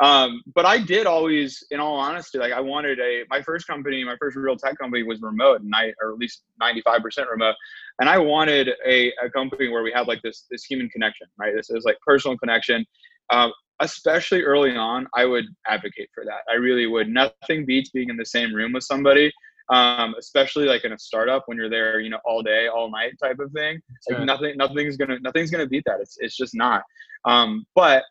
um, 0.00 0.42
but 0.54 0.66
I 0.66 0.78
did 0.78 1.06
always, 1.06 1.62
in 1.70 1.78
all 1.78 1.96
honesty, 1.96 2.38
like 2.38 2.52
I 2.52 2.60
wanted 2.60 2.98
a 2.98 3.24
my 3.30 3.42
first 3.42 3.66
company, 3.66 4.02
my 4.04 4.16
first 4.18 4.36
real 4.36 4.56
tech 4.56 4.76
company 4.78 5.02
was 5.02 5.22
remote, 5.22 5.60
and 5.60 5.72
I 5.74 5.92
or 6.02 6.12
at 6.12 6.18
least 6.18 6.42
ninety 6.58 6.82
five 6.82 7.02
percent 7.02 7.28
remote, 7.30 7.54
and 8.00 8.08
I 8.08 8.18
wanted 8.18 8.70
a, 8.86 9.12
a 9.22 9.30
company 9.30 9.68
where 9.68 9.82
we 9.82 9.92
had 9.92 10.08
like 10.08 10.20
this 10.22 10.46
this 10.50 10.64
human 10.64 10.88
connection, 10.88 11.28
right? 11.38 11.54
This 11.54 11.70
is 11.70 11.84
like 11.84 11.96
personal 12.04 12.36
connection. 12.36 12.84
Um, 13.30 13.52
especially 13.80 14.42
early 14.42 14.76
on, 14.76 15.06
I 15.14 15.24
would 15.24 15.46
advocate 15.66 16.08
for 16.14 16.24
that. 16.24 16.40
I 16.50 16.54
really 16.54 16.86
would. 16.86 17.08
Nothing 17.08 17.64
beats 17.64 17.90
being 17.90 18.08
in 18.08 18.16
the 18.16 18.24
same 18.24 18.54
room 18.54 18.72
with 18.72 18.84
somebody, 18.84 19.32
um, 19.68 20.14
especially 20.18 20.66
like 20.66 20.84
in 20.84 20.92
a 20.92 20.98
startup 20.98 21.44
when 21.46 21.56
you're 21.56 21.70
there, 21.70 22.00
you 22.00 22.10
know, 22.10 22.20
all 22.24 22.42
day, 22.42 22.68
all 22.68 22.90
night 22.90 23.14
type 23.22 23.38
of 23.40 23.50
thing. 23.52 23.80
Like 24.08 24.24
nothing, 24.26 24.56
nothing's 24.56 24.96
gonna, 24.96 25.18
nothing's 25.20 25.50
gonna 25.50 25.66
beat 25.66 25.84
that. 25.86 26.00
It's, 26.00 26.16
it's 26.20 26.36
just 26.36 26.54
not. 26.54 26.82
Um, 27.24 27.66
but 27.74 28.04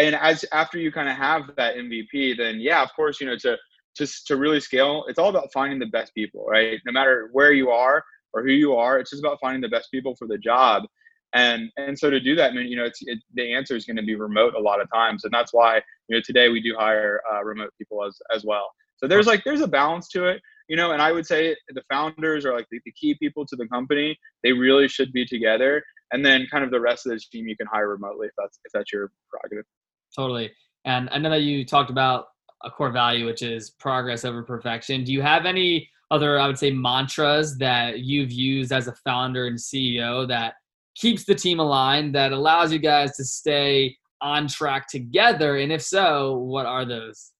and 0.00 0.14
as 0.16 0.44
after 0.52 0.78
you 0.78 0.92
kind 0.92 1.08
of 1.08 1.16
have 1.16 1.50
that 1.56 1.76
MVP, 1.76 2.36
then 2.36 2.60
yeah, 2.60 2.82
of 2.82 2.90
course, 2.94 3.20
you 3.20 3.26
know, 3.26 3.36
to 3.38 3.56
to 3.96 4.06
to 4.26 4.36
really 4.36 4.60
scale, 4.60 5.04
it's 5.08 5.18
all 5.18 5.28
about 5.28 5.52
finding 5.52 5.78
the 5.78 5.86
best 5.86 6.14
people, 6.14 6.44
right? 6.46 6.78
No 6.86 6.92
matter 6.92 7.30
where 7.32 7.52
you 7.52 7.70
are 7.70 8.04
or 8.32 8.42
who 8.42 8.52
you 8.52 8.74
are, 8.74 8.98
it's 8.98 9.10
just 9.10 9.22
about 9.22 9.38
finding 9.40 9.60
the 9.60 9.68
best 9.68 9.90
people 9.90 10.14
for 10.16 10.26
the 10.26 10.38
job. 10.38 10.84
And 11.34 11.70
and 11.76 11.98
so 11.98 12.10
to 12.10 12.20
do 12.20 12.34
that, 12.36 12.52
I 12.52 12.54
mean, 12.54 12.68
you 12.68 12.76
know, 12.76 12.84
it's 12.84 13.00
it, 13.02 13.18
the 13.34 13.52
answer 13.54 13.76
is 13.76 13.84
going 13.84 13.96
to 13.96 14.02
be 14.02 14.14
remote 14.14 14.54
a 14.54 14.60
lot 14.60 14.80
of 14.80 14.88
times, 14.92 15.24
and 15.24 15.32
that's 15.32 15.52
why 15.52 15.82
you 16.08 16.16
know 16.16 16.22
today 16.24 16.48
we 16.48 16.60
do 16.60 16.74
hire 16.78 17.20
uh, 17.32 17.44
remote 17.44 17.70
people 17.76 18.04
as 18.04 18.16
as 18.34 18.44
well. 18.44 18.70
So 18.96 19.06
there's 19.06 19.26
like 19.26 19.44
there's 19.44 19.60
a 19.60 19.68
balance 19.68 20.08
to 20.08 20.26
it, 20.26 20.40
you 20.68 20.76
know, 20.76 20.92
and 20.92 21.02
I 21.02 21.12
would 21.12 21.26
say 21.26 21.56
the 21.68 21.82
founders 21.90 22.44
are 22.44 22.54
like 22.54 22.66
the, 22.70 22.80
the 22.84 22.92
key 22.92 23.14
people 23.14 23.46
to 23.46 23.56
the 23.56 23.68
company. 23.68 24.18
They 24.42 24.52
really 24.52 24.88
should 24.88 25.12
be 25.12 25.26
together, 25.26 25.82
and 26.12 26.24
then 26.24 26.46
kind 26.50 26.64
of 26.64 26.70
the 26.70 26.80
rest 26.80 27.06
of 27.06 27.12
the 27.12 27.20
team 27.32 27.46
you 27.46 27.56
can 27.56 27.66
hire 27.66 27.88
remotely 27.88 28.28
if 28.28 28.32
that's 28.38 28.58
if 28.64 28.72
that's 28.72 28.92
your 28.92 29.10
prerogative. 29.30 29.66
Totally. 30.14 30.50
And 30.84 31.08
I 31.10 31.18
know 31.18 31.30
that 31.30 31.42
you 31.42 31.64
talked 31.64 31.90
about 31.90 32.26
a 32.64 32.70
core 32.70 32.90
value, 32.90 33.26
which 33.26 33.42
is 33.42 33.70
progress 33.70 34.24
over 34.24 34.42
perfection. 34.42 35.04
Do 35.04 35.12
you 35.12 35.22
have 35.22 35.46
any 35.46 35.88
other, 36.10 36.38
I 36.38 36.46
would 36.46 36.58
say, 36.58 36.70
mantras 36.70 37.58
that 37.58 38.00
you've 38.00 38.32
used 38.32 38.72
as 38.72 38.88
a 38.88 38.94
founder 39.04 39.46
and 39.46 39.58
CEO 39.58 40.26
that 40.28 40.54
keeps 40.94 41.24
the 41.24 41.34
team 41.34 41.60
aligned, 41.60 42.14
that 42.14 42.32
allows 42.32 42.72
you 42.72 42.78
guys 42.78 43.16
to 43.16 43.24
stay 43.24 43.96
on 44.20 44.48
track 44.48 44.88
together? 44.88 45.58
And 45.58 45.70
if 45.70 45.82
so, 45.82 46.38
what 46.38 46.66
are 46.66 46.84
those? 46.84 47.32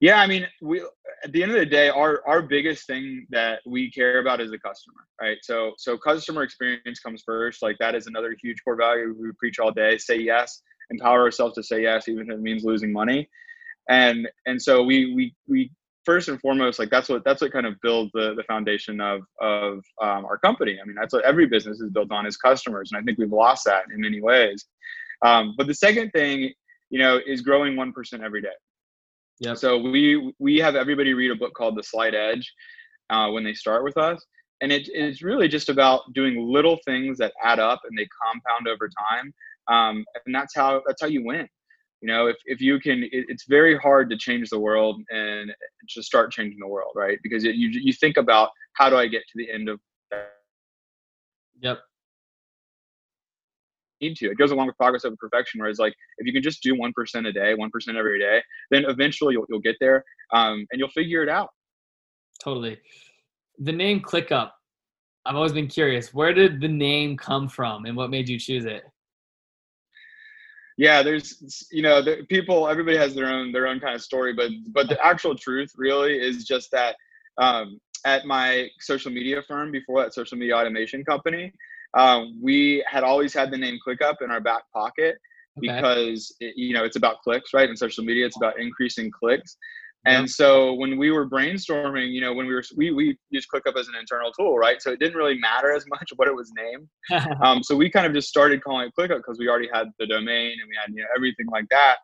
Yeah, 0.00 0.20
I 0.20 0.26
mean, 0.26 0.46
we 0.60 0.82
at 1.22 1.32
the 1.32 1.42
end 1.42 1.52
of 1.52 1.58
the 1.58 1.64
day, 1.64 1.88
our 1.88 2.22
our 2.26 2.42
biggest 2.42 2.86
thing 2.86 3.26
that 3.30 3.60
we 3.64 3.90
care 3.90 4.20
about 4.20 4.40
is 4.40 4.50
the 4.50 4.58
customer, 4.58 5.06
right? 5.18 5.38
So 5.40 5.72
so 5.78 5.96
customer 5.96 6.42
experience 6.42 6.98
comes 6.98 7.22
first. 7.24 7.62
Like 7.62 7.78
that 7.78 7.94
is 7.94 8.06
another 8.06 8.36
huge 8.42 8.58
core 8.64 8.76
value 8.76 9.14
we 9.18 9.30
preach 9.38 9.58
all 9.58 9.70
day. 9.70 9.96
Say 9.96 10.18
yes 10.18 10.60
empower 10.90 11.22
ourselves 11.22 11.54
to 11.56 11.62
say 11.62 11.82
yes, 11.82 12.08
even 12.08 12.30
if 12.30 12.36
it 12.36 12.40
means 12.40 12.64
losing 12.64 12.92
money. 12.92 13.28
And 13.88 14.28
and 14.46 14.60
so 14.60 14.82
we 14.82 15.14
we 15.14 15.34
we 15.46 15.70
first 16.04 16.28
and 16.28 16.40
foremost 16.40 16.78
like 16.78 16.90
that's 16.90 17.08
what 17.08 17.24
that's 17.24 17.40
what 17.42 17.52
kind 17.52 17.66
of 17.66 17.74
builds 17.82 18.10
the 18.12 18.34
the 18.34 18.44
foundation 18.44 19.00
of 19.00 19.22
of 19.40 19.78
um, 20.02 20.24
our 20.24 20.38
company. 20.38 20.78
I 20.80 20.86
mean 20.86 20.96
that's 20.98 21.12
what 21.12 21.24
every 21.24 21.46
business 21.46 21.80
is 21.80 21.90
built 21.90 22.12
on 22.12 22.26
is 22.26 22.36
customers, 22.36 22.90
and 22.92 23.00
I 23.00 23.04
think 23.04 23.18
we've 23.18 23.32
lost 23.32 23.64
that 23.66 23.84
in 23.92 24.00
many 24.00 24.20
ways. 24.20 24.64
Um, 25.24 25.54
but 25.56 25.66
the 25.66 25.74
second 25.74 26.10
thing, 26.10 26.52
you 26.90 26.98
know, 26.98 27.20
is 27.26 27.40
growing 27.40 27.76
one 27.76 27.92
percent 27.92 28.22
every 28.22 28.42
day. 28.42 28.48
Yeah. 29.40 29.54
So 29.54 29.78
we 29.78 30.32
we 30.38 30.58
have 30.58 30.76
everybody 30.76 31.12
read 31.14 31.30
a 31.30 31.36
book 31.36 31.54
called 31.54 31.76
The 31.76 31.82
Slight 31.82 32.14
Edge 32.14 32.52
uh, 33.10 33.30
when 33.30 33.44
they 33.44 33.54
start 33.54 33.84
with 33.84 33.96
us, 33.96 34.24
and 34.60 34.72
it, 34.72 34.88
it's 34.92 35.22
really 35.22 35.48
just 35.48 35.68
about 35.68 36.12
doing 36.14 36.50
little 36.50 36.78
things 36.84 37.18
that 37.18 37.32
add 37.42 37.58
up 37.58 37.80
and 37.88 37.98
they 37.98 38.08
compound 38.22 38.68
over 38.68 38.88
time 39.10 39.34
um, 39.68 40.04
and 40.26 40.34
that's 40.34 40.54
how 40.54 40.82
that's 40.86 41.00
how 41.00 41.08
you 41.08 41.24
win. 41.24 41.48
You 42.00 42.08
know 42.08 42.26
if, 42.26 42.36
if 42.44 42.60
you 42.60 42.78
can 42.80 43.02
it, 43.04 43.26
it's 43.28 43.46
very 43.46 43.78
hard 43.78 44.10
to 44.10 44.16
change 44.16 44.50
the 44.50 44.58
world 44.58 45.00
and 45.10 45.50
just 45.88 46.06
start 46.06 46.32
changing 46.32 46.58
the 46.60 46.68
world 46.68 46.92
right? 46.94 47.18
Because 47.22 47.44
it, 47.44 47.54
you, 47.56 47.68
you 47.68 47.92
think 47.92 48.16
about 48.16 48.50
how 48.74 48.90
do 48.90 48.96
i 48.96 49.06
get 49.06 49.22
to 49.22 49.34
the 49.36 49.50
end 49.50 49.68
of 49.68 49.80
that 50.10 50.32
yep. 51.60 51.78
Need 54.00 54.16
to. 54.16 54.30
It 54.30 54.36
goes 54.36 54.50
along 54.50 54.66
with 54.66 54.76
progress 54.76 55.04
over 55.04 55.16
perfection 55.16 55.60
where 55.60 55.70
it's 55.70 55.78
like 55.78 55.94
if 56.18 56.26
you 56.26 56.32
can 56.32 56.42
just 56.42 56.62
do 56.62 56.74
1% 56.74 57.28
a 57.28 57.32
day 57.32 57.54
1% 57.58 57.96
every 57.96 58.18
day 58.18 58.42
then 58.70 58.84
eventually 58.86 59.32
you'll, 59.32 59.46
you'll 59.48 59.60
get 59.60 59.76
there 59.80 60.04
um, 60.32 60.66
and 60.70 60.78
you'll 60.78 60.90
figure 60.90 61.22
it 61.22 61.28
out. 61.30 61.48
Totally. 62.42 62.78
The 63.58 63.72
name 63.72 64.00
clickup 64.00 64.50
i've 65.26 65.36
always 65.36 65.52
been 65.52 65.66
curious 65.66 66.12
where 66.12 66.32
did 66.32 66.60
the 66.60 66.68
name 66.68 67.16
come 67.16 67.48
from 67.48 67.86
and 67.86 67.96
what 67.96 68.10
made 68.10 68.28
you 68.28 68.38
choose 68.38 68.64
it 68.64 68.84
yeah 70.76 71.02
there's 71.02 71.66
you 71.70 71.82
know 71.82 72.02
the, 72.02 72.26
people 72.28 72.68
everybody 72.68 72.96
has 72.96 73.14
their 73.14 73.26
own 73.26 73.52
their 73.52 73.66
own 73.66 73.80
kind 73.80 73.94
of 73.94 74.02
story 74.02 74.32
but 74.32 74.50
but 74.72 74.88
the 74.88 75.04
actual 75.04 75.34
truth 75.34 75.72
really 75.76 76.14
is 76.14 76.44
just 76.44 76.70
that 76.70 76.96
um, 77.38 77.80
at 78.04 78.26
my 78.26 78.68
social 78.80 79.10
media 79.10 79.42
firm 79.46 79.70
before 79.70 80.02
that 80.02 80.14
social 80.14 80.38
media 80.38 80.56
automation 80.56 81.04
company 81.04 81.52
um, 81.94 82.38
we 82.42 82.84
had 82.88 83.04
always 83.04 83.32
had 83.32 83.50
the 83.50 83.58
name 83.58 83.78
clickup 83.86 84.16
in 84.20 84.30
our 84.30 84.40
back 84.40 84.62
pocket 84.72 85.16
okay. 85.58 85.76
because 85.76 86.34
it, 86.40 86.56
you 86.56 86.74
know 86.74 86.84
it's 86.84 86.96
about 86.96 87.22
clicks 87.22 87.54
right 87.54 87.68
in 87.70 87.76
social 87.76 88.04
media 88.04 88.26
it's 88.26 88.36
about 88.36 88.58
increasing 88.58 89.10
clicks 89.10 89.56
and 90.06 90.28
so 90.28 90.74
when 90.74 90.98
we 90.98 91.10
were 91.10 91.28
brainstorming, 91.28 92.12
you 92.12 92.20
know, 92.20 92.34
when 92.34 92.46
we 92.46 92.54
were 92.54 92.62
we 92.76 92.90
we 92.90 93.16
used 93.30 93.48
ClickUp 93.52 93.78
as 93.78 93.88
an 93.88 93.94
internal 93.98 94.30
tool, 94.32 94.56
right? 94.58 94.80
So 94.82 94.90
it 94.92 95.00
didn't 95.00 95.16
really 95.16 95.38
matter 95.38 95.72
as 95.72 95.84
much 95.88 96.10
what 96.16 96.28
it 96.28 96.34
was 96.34 96.52
named. 96.56 97.28
um, 97.42 97.62
so 97.62 97.74
we 97.74 97.90
kind 97.90 98.06
of 98.06 98.12
just 98.12 98.28
started 98.28 98.62
calling 98.62 98.88
it 98.88 98.92
ClickUp 98.98 99.18
because 99.18 99.38
we 99.38 99.48
already 99.48 99.68
had 99.72 99.88
the 99.98 100.06
domain 100.06 100.52
and 100.60 100.68
we 100.68 100.76
had 100.80 100.94
you 100.94 101.02
know 101.02 101.08
everything 101.16 101.46
like 101.50 101.66
that. 101.70 101.96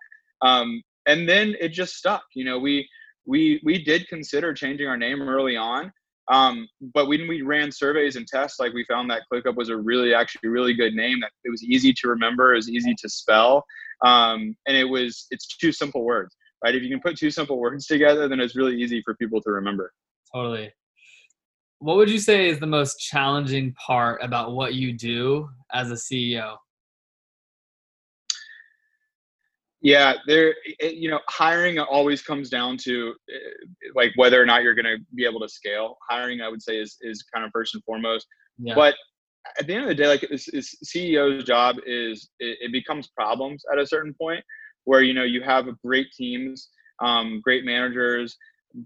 Um, 0.43 0.83
and 1.07 1.29
then 1.29 1.57
it 1.61 1.69
just 1.69 1.97
stuck. 1.97 2.25
You 2.35 2.45
know, 2.45 2.59
we 2.59 2.89
we 3.27 3.61
we 3.65 3.83
did 3.83 4.09
consider 4.09 4.55
changing 4.55 4.87
our 4.87 4.97
name 4.97 5.21
early 5.23 5.57
on. 5.57 5.93
Um, 6.33 6.69
but 6.95 7.09
when 7.09 7.27
we 7.27 7.43
ran 7.43 7.73
surveys 7.73 8.15
and 8.15 8.27
tests, 8.27 8.61
like 8.61 8.73
we 8.73 8.85
found 8.85 9.11
that 9.11 9.23
ClickUp 9.33 9.57
was 9.57 9.69
a 9.69 9.77
really, 9.77 10.15
actually, 10.15 10.49
really 10.49 10.75
good 10.75 10.95
name. 10.95 11.21
That 11.21 11.33
it 11.45 11.51
was 11.51 11.63
easy 11.65 11.93
to 11.93 12.09
remember, 12.09 12.53
it 12.53 12.57
was 12.57 12.71
easy 12.71 12.95
to 12.95 13.09
spell, 13.09 13.65
um, 14.07 14.57
and 14.67 14.77
it 14.77 14.85
was 14.85 15.27
it's 15.31 15.57
two 15.59 15.73
simple 15.73 16.05
words 16.05 16.35
right? 16.65 16.75
If 16.75 16.83
you 16.83 16.91
can 16.91 17.01
put 17.01 17.17
two 17.17 17.31
simple 17.31 17.59
words 17.59 17.87
together, 17.87 18.29
then 18.29 18.41
it's 18.41 18.57
really 18.57 18.77
easy 18.77 19.03
for 19.03 19.15
people 19.15 19.41
to 19.43 19.51
remember. 19.51 19.93
Totally. 20.35 20.73
What 21.79 21.97
would 21.97 22.11
you 22.11 22.19
say 22.19 22.49
is 22.49 22.61
the 22.61 22.67
most 22.67 22.99
challenging 22.99 23.73
part 23.75 24.23
about 24.23 24.53
what 24.53 24.75
you 24.75 24.93
do 24.93 25.49
as 25.73 25.91
a 25.91 25.95
CEO? 25.95 26.57
Yeah, 29.83 30.15
there. 30.27 30.55
You 30.83 31.11
know, 31.11 31.21
hiring 31.31 31.79
always 31.79 32.21
comes 32.21 32.51
down 32.51 32.77
to 32.83 33.15
eh, 33.33 33.39
like 33.95 34.13
whether 34.17 34.41
or 34.41 34.45
not 34.45 34.63
you're 34.63 34.75
going 34.75 34.85
to 34.85 34.99
be 35.15 35.25
able 35.25 35.41
to 35.41 35.49
scale. 35.49 35.97
Hiring, 36.09 36.43
I 36.43 36.49
would 36.49 36.61
say, 36.61 36.77
is 36.77 36.99
is 37.01 37.25
kind 37.35 37.47
of 37.47 37.51
first 37.51 37.75
and 37.75 37.83
foremost. 37.85 38.27
Yeah. 38.59 38.75
But 38.75 38.95
at 39.59 39.67
the 39.67 39.73
end 39.73 39.85
of 39.85 39.89
the 39.89 39.95
day, 39.95 40.07
like 40.07 40.27
this, 40.31 40.49
this 40.53 40.75
CEO's 40.85 41.45
job 41.45 41.77
is 41.87 42.29
it, 42.41 42.59
it 42.61 42.73
becomes 42.73 43.09
problems 43.09 43.65
at 43.73 43.79
a 43.79 43.87
certain 43.87 44.15
point 44.21 44.45
where 44.85 45.03
you 45.03 45.15
know 45.15 45.25
you 45.25 45.43
have 45.43 45.67
great 45.85 46.11
teams, 46.13 46.71
um, 47.01 47.41
great 47.43 47.65
managers, 47.65 48.37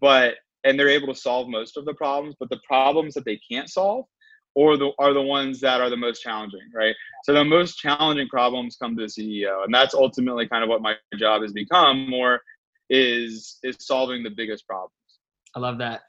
but 0.01 0.35
and 0.65 0.79
they're 0.79 0.89
able 0.89 1.09
to 1.09 1.19
solve 1.19 1.49
most 1.49 1.77
of 1.77 1.85
the 1.85 1.95
problems. 1.95 2.35
But 2.39 2.51
the 2.51 2.61
problems 2.67 3.15
that 3.15 3.25
they 3.25 3.39
can't 3.51 3.69
solve, 3.69 4.07
or 4.55 4.77
the 4.77 4.93
are 4.99 5.13
the 5.13 5.23
ones 5.23 5.61
that 5.61 5.81
are 5.81 5.91
the 5.91 5.97
most 5.97 6.21
challenging, 6.21 6.61
right? 6.75 6.95
So 7.25 7.33
the 7.33 7.45
most 7.45 7.79
challenging 7.79 8.29
problems 8.29 8.77
come 8.77 8.97
to 8.97 9.07
the 9.07 9.09
CEO, 9.09 9.65
and 9.65 9.75
that's 9.75 9.95
ultimately 9.95 10.49
kind 10.49 10.63
of 10.63 10.69
what 10.69 10.83
my 10.83 10.95
job 11.17 11.43
has 11.43 11.53
become 11.53 12.09
more 12.09 12.41
is 12.91 13.59
is 13.63 13.77
solving 13.81 14.23
the 14.23 14.31
biggest 14.31 14.67
problems. 14.67 14.93
I 15.55 15.61
love 15.61 15.79
that. 15.79 16.03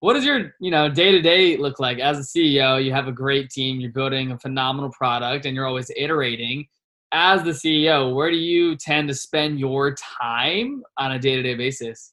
What 0.00 0.14
does 0.14 0.24
your 0.24 0.54
you 0.60 0.70
know 0.70 0.88
day 0.88 1.10
to 1.12 1.20
day 1.20 1.56
look 1.56 1.80
like 1.80 1.98
as 1.98 2.18
a 2.18 2.22
CEO? 2.22 2.82
You 2.82 2.92
have 2.92 3.08
a 3.08 3.12
great 3.12 3.50
team, 3.50 3.80
you're 3.80 3.92
building 3.92 4.32
a 4.32 4.38
phenomenal 4.38 4.90
product, 4.90 5.46
and 5.46 5.54
you're 5.54 5.66
always 5.66 5.90
iterating 5.96 6.66
as 7.12 7.42
the 7.44 7.50
CEO, 7.50 8.14
where 8.14 8.30
do 8.30 8.36
you 8.36 8.76
tend 8.76 9.08
to 9.08 9.14
spend 9.14 9.60
your 9.60 9.94
time 9.94 10.82
on 10.98 11.12
a 11.12 11.18
day 11.18 11.36
to 11.36 11.42
day 11.42 11.54
basis? 11.54 12.12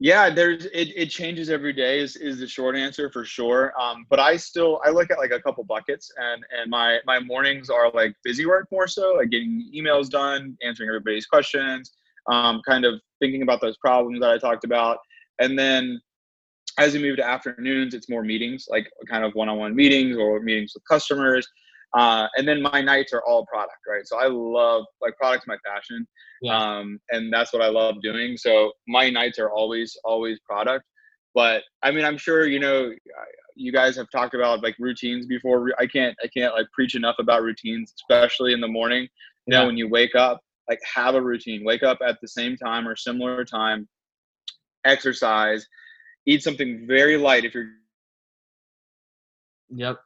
Yeah, 0.00 0.30
there's 0.30 0.66
it, 0.66 0.92
it 0.94 1.06
changes 1.10 1.50
every 1.50 1.72
day 1.72 1.98
is, 1.98 2.14
is 2.14 2.38
the 2.38 2.46
short 2.46 2.76
answer 2.76 3.10
for 3.10 3.24
sure. 3.24 3.72
Um, 3.80 4.06
but 4.08 4.20
I 4.20 4.36
still 4.36 4.80
I 4.84 4.90
look 4.90 5.10
at 5.10 5.18
like 5.18 5.32
a 5.32 5.40
couple 5.40 5.64
buckets 5.64 6.10
and 6.16 6.44
and 6.56 6.70
my 6.70 7.00
my 7.04 7.18
mornings 7.18 7.68
are 7.68 7.90
like 7.90 8.14
busy 8.22 8.46
work 8.46 8.68
more 8.70 8.86
so, 8.86 9.14
like 9.16 9.30
getting 9.30 9.68
emails 9.74 10.08
done, 10.08 10.56
answering 10.62 10.88
everybody's 10.88 11.26
questions, 11.26 11.92
um, 12.30 12.62
kind 12.66 12.84
of 12.84 13.00
thinking 13.18 13.42
about 13.42 13.60
those 13.60 13.76
problems 13.78 14.20
that 14.20 14.30
I 14.30 14.38
talked 14.38 14.64
about. 14.64 14.98
And 15.40 15.58
then 15.58 16.00
as 16.78 16.92
we 16.94 17.00
move 17.00 17.16
to 17.16 17.26
afternoons, 17.26 17.92
it's 17.92 18.08
more 18.08 18.22
meetings, 18.22 18.66
like 18.70 18.88
kind 19.08 19.24
of 19.24 19.34
one-on-one 19.34 19.74
meetings 19.74 20.16
or 20.16 20.38
meetings 20.38 20.72
with 20.74 20.84
customers. 20.88 21.46
Uh, 21.96 22.28
and 22.36 22.46
then 22.46 22.60
my 22.60 22.82
nights 22.82 23.12
are 23.12 23.22
all 23.22 23.46
product, 23.46 23.78
right? 23.88 24.06
So 24.06 24.18
I 24.18 24.26
love 24.26 24.84
like 25.00 25.16
product's 25.16 25.46
my 25.46 25.56
passion, 25.64 26.06
yeah. 26.42 26.56
um, 26.56 27.00
and 27.10 27.32
that's 27.32 27.52
what 27.52 27.62
I 27.62 27.68
love 27.68 27.96
doing. 28.02 28.36
So 28.36 28.72
my 28.86 29.08
nights 29.08 29.38
are 29.38 29.50
always 29.50 29.96
always 30.04 30.38
product. 30.40 30.84
But 31.34 31.62
I 31.82 31.90
mean, 31.90 32.04
I'm 32.04 32.18
sure 32.18 32.46
you 32.46 32.60
know 32.60 32.92
you 33.54 33.72
guys 33.72 33.96
have 33.96 34.10
talked 34.10 34.34
about 34.34 34.62
like 34.62 34.76
routines 34.78 35.26
before. 35.26 35.70
I 35.78 35.86
can't 35.86 36.14
I 36.22 36.28
can't 36.28 36.52
like 36.54 36.66
preach 36.74 36.94
enough 36.94 37.16
about 37.18 37.42
routines, 37.42 37.94
especially 37.96 38.52
in 38.52 38.60
the 38.60 38.68
morning. 38.68 39.02
You 39.46 39.54
yeah. 39.54 39.60
know, 39.60 39.66
when 39.66 39.78
you 39.78 39.88
wake 39.88 40.14
up, 40.14 40.42
like 40.68 40.80
have 40.94 41.14
a 41.14 41.22
routine. 41.22 41.64
Wake 41.64 41.82
up 41.82 41.98
at 42.06 42.18
the 42.20 42.28
same 42.28 42.56
time 42.56 42.86
or 42.86 42.96
similar 42.96 43.46
time. 43.46 43.88
Exercise. 44.84 45.66
Eat 46.26 46.42
something 46.42 46.86
very 46.86 47.16
light 47.16 47.46
if 47.46 47.54
you're. 47.54 47.68
Yep 49.70 49.98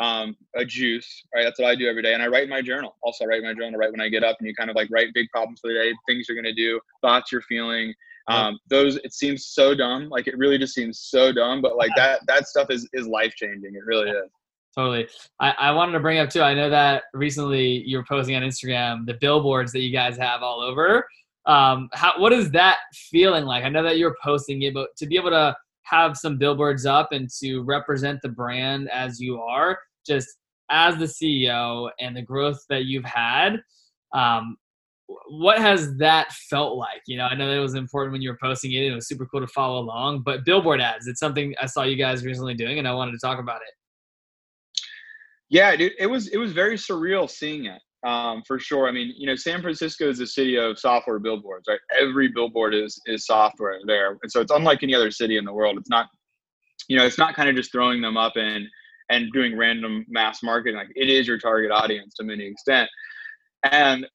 um, 0.00 0.34
a 0.56 0.64
juice, 0.64 1.22
right? 1.34 1.44
That's 1.44 1.60
what 1.60 1.68
I 1.68 1.74
do 1.74 1.88
every 1.88 2.02
day. 2.02 2.14
And 2.14 2.22
I 2.22 2.26
write 2.26 2.48
my 2.48 2.62
journal. 2.62 2.96
Also, 3.02 3.24
I 3.24 3.28
write 3.28 3.42
my 3.42 3.52
journal 3.52 3.78
right 3.78 3.90
when 3.90 4.00
I 4.00 4.08
get 4.08 4.24
up 4.24 4.36
and 4.40 4.48
you 4.48 4.54
kind 4.54 4.70
of 4.70 4.76
like 4.76 4.88
write 4.90 5.08
big 5.14 5.28
problems 5.30 5.60
for 5.60 5.68
the 5.68 5.74
day, 5.74 5.92
things 6.08 6.26
you're 6.28 6.40
going 6.40 6.52
to 6.52 6.54
do, 6.54 6.80
thoughts 7.02 7.30
you're 7.30 7.42
feeling. 7.42 7.94
Um, 8.28 8.58
those, 8.68 8.96
it 8.96 9.12
seems 9.12 9.46
so 9.46 9.74
dumb. 9.74 10.08
Like 10.08 10.26
it 10.26 10.38
really 10.38 10.56
just 10.56 10.74
seems 10.74 11.00
so 11.00 11.32
dumb, 11.32 11.60
but 11.60 11.76
like 11.76 11.90
that, 11.96 12.20
that 12.28 12.48
stuff 12.48 12.68
is, 12.70 12.88
is 12.92 13.06
life 13.06 13.34
changing. 13.34 13.74
It 13.74 13.84
really 13.84 14.10
is. 14.10 14.30
Totally. 14.74 15.08
I, 15.40 15.50
I 15.50 15.72
wanted 15.72 15.92
to 15.92 16.00
bring 16.00 16.18
up 16.18 16.30
too. 16.30 16.42
I 16.42 16.54
know 16.54 16.70
that 16.70 17.04
recently 17.12 17.82
you 17.84 17.98
were 17.98 18.04
posting 18.08 18.36
on 18.36 18.42
Instagram 18.42 19.04
the 19.04 19.14
billboards 19.20 19.72
that 19.72 19.80
you 19.80 19.92
guys 19.92 20.16
have 20.16 20.42
all 20.42 20.60
over. 20.60 21.06
Um, 21.46 21.88
how 21.92 22.20
what 22.20 22.32
is 22.32 22.50
that 22.52 22.78
feeling 22.94 23.44
like? 23.44 23.64
I 23.64 23.68
know 23.68 23.82
that 23.82 23.98
you're 23.98 24.16
posting 24.22 24.62
it, 24.62 24.72
but 24.72 24.90
to 24.98 25.06
be 25.06 25.16
able 25.16 25.30
to 25.30 25.56
have 25.82 26.16
some 26.16 26.38
billboards 26.38 26.86
up 26.86 27.10
and 27.10 27.28
to 27.40 27.62
represent 27.62 28.20
the 28.22 28.28
brand 28.28 28.88
as 28.90 29.18
you 29.20 29.40
are, 29.40 29.76
just 30.06 30.28
as 30.70 30.96
the 30.96 31.06
CEO 31.06 31.90
and 32.00 32.16
the 32.16 32.22
growth 32.22 32.60
that 32.68 32.84
you've 32.84 33.04
had, 33.04 33.56
um, 34.14 34.56
what 35.28 35.58
has 35.58 35.96
that 35.98 36.32
felt 36.32 36.76
like? 36.76 37.02
You 37.06 37.16
know, 37.16 37.24
I 37.24 37.34
know 37.34 37.50
it 37.50 37.58
was 37.58 37.74
important 37.74 38.12
when 38.12 38.22
you 38.22 38.30
were 38.30 38.38
posting 38.40 38.72
it. 38.72 38.84
It 38.84 38.94
was 38.94 39.08
super 39.08 39.26
cool 39.26 39.40
to 39.40 39.46
follow 39.48 39.80
along. 39.80 40.22
But 40.24 40.44
billboard 40.44 40.80
ads, 40.80 41.06
it's 41.06 41.20
something 41.20 41.54
I 41.60 41.66
saw 41.66 41.82
you 41.82 41.96
guys 41.96 42.24
recently 42.24 42.54
doing, 42.54 42.78
and 42.78 42.86
I 42.86 42.94
wanted 42.94 43.12
to 43.12 43.18
talk 43.18 43.38
about 43.38 43.56
it. 43.56 43.74
Yeah, 45.48 45.74
dude, 45.74 45.92
it 45.98 46.06
was 46.06 46.28
it 46.28 46.36
was 46.36 46.52
very 46.52 46.76
surreal 46.76 47.28
seeing 47.28 47.66
it. 47.66 47.80
Um, 48.06 48.42
for 48.46 48.58
sure. 48.58 48.88
I 48.88 48.92
mean, 48.92 49.12
you 49.14 49.26
know, 49.26 49.34
San 49.34 49.60
Francisco 49.60 50.08
is 50.08 50.20
a 50.20 50.26
city 50.26 50.56
of 50.56 50.78
software 50.78 51.18
billboards, 51.18 51.66
right? 51.68 51.80
Every 52.00 52.28
billboard 52.28 52.74
is 52.74 53.00
is 53.06 53.26
software 53.26 53.78
there, 53.86 54.16
and 54.22 54.30
so 54.30 54.40
it's 54.40 54.52
unlike 54.52 54.82
any 54.82 54.94
other 54.94 55.10
city 55.10 55.36
in 55.36 55.44
the 55.44 55.52
world. 55.52 55.76
It's 55.76 55.90
not, 55.90 56.06
you 56.88 56.96
know, 56.96 57.04
it's 57.04 57.18
not 57.18 57.34
kind 57.34 57.48
of 57.48 57.56
just 57.56 57.72
throwing 57.72 58.00
them 58.00 58.16
up 58.16 58.36
and 58.36 58.66
and 59.10 59.30
doing 59.32 59.56
random 59.56 60.04
mass 60.08 60.42
marketing. 60.42 60.76
Like 60.76 60.92
it 60.94 61.10
is 61.10 61.26
your 61.26 61.38
target 61.38 61.70
audience 61.70 62.14
to 62.14 62.24
many 62.24 62.46
extent. 62.46 62.88
And 63.70 64.06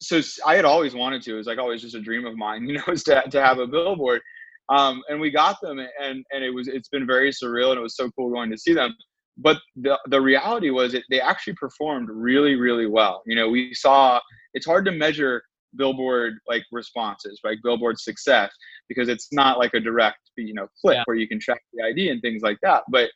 so 0.00 0.20
I 0.46 0.56
had 0.56 0.64
always 0.64 0.94
wanted 0.94 1.22
to. 1.22 1.34
It 1.34 1.38
was 1.38 1.46
like 1.46 1.58
always 1.58 1.82
just 1.82 1.94
a 1.94 2.00
dream 2.00 2.24
of 2.24 2.36
mine, 2.36 2.64
you 2.68 2.74
know, 2.74 2.84
is 2.88 3.02
to 3.04 3.22
to 3.30 3.42
have 3.42 3.58
a 3.58 3.66
billboard. 3.66 4.22
Um, 4.68 5.02
and 5.08 5.20
we 5.20 5.30
got 5.30 5.60
them, 5.60 5.78
and 5.78 6.24
and 6.32 6.44
it 6.44 6.50
was 6.50 6.68
it's 6.68 6.88
been 6.88 7.06
very 7.06 7.30
surreal, 7.30 7.70
and 7.70 7.78
it 7.78 7.82
was 7.82 7.96
so 7.96 8.10
cool 8.12 8.30
going 8.30 8.50
to 8.50 8.58
see 8.58 8.74
them. 8.74 8.94
But 9.36 9.58
the 9.76 9.98
the 10.06 10.20
reality 10.20 10.70
was, 10.70 10.94
it 10.94 11.04
they 11.10 11.20
actually 11.20 11.54
performed 11.54 12.08
really 12.10 12.56
really 12.56 12.86
well. 12.86 13.22
You 13.26 13.36
know, 13.36 13.48
we 13.48 13.74
saw 13.74 14.20
it's 14.54 14.66
hard 14.66 14.84
to 14.86 14.92
measure 14.92 15.42
billboard 15.76 16.38
like 16.48 16.64
responses 16.72 17.40
right 17.44 17.58
billboard 17.62 17.98
success 17.98 18.50
because 18.88 19.08
it's 19.08 19.28
not 19.32 19.58
like 19.58 19.74
a 19.74 19.80
direct 19.80 20.18
you 20.36 20.54
know 20.54 20.66
click 20.80 20.96
yeah. 20.96 21.02
where 21.04 21.16
you 21.16 21.28
can 21.28 21.38
track 21.38 21.60
the 21.74 21.84
id 21.84 22.08
and 22.08 22.22
things 22.22 22.40
like 22.40 22.56
that 22.62 22.82
but 22.88 23.10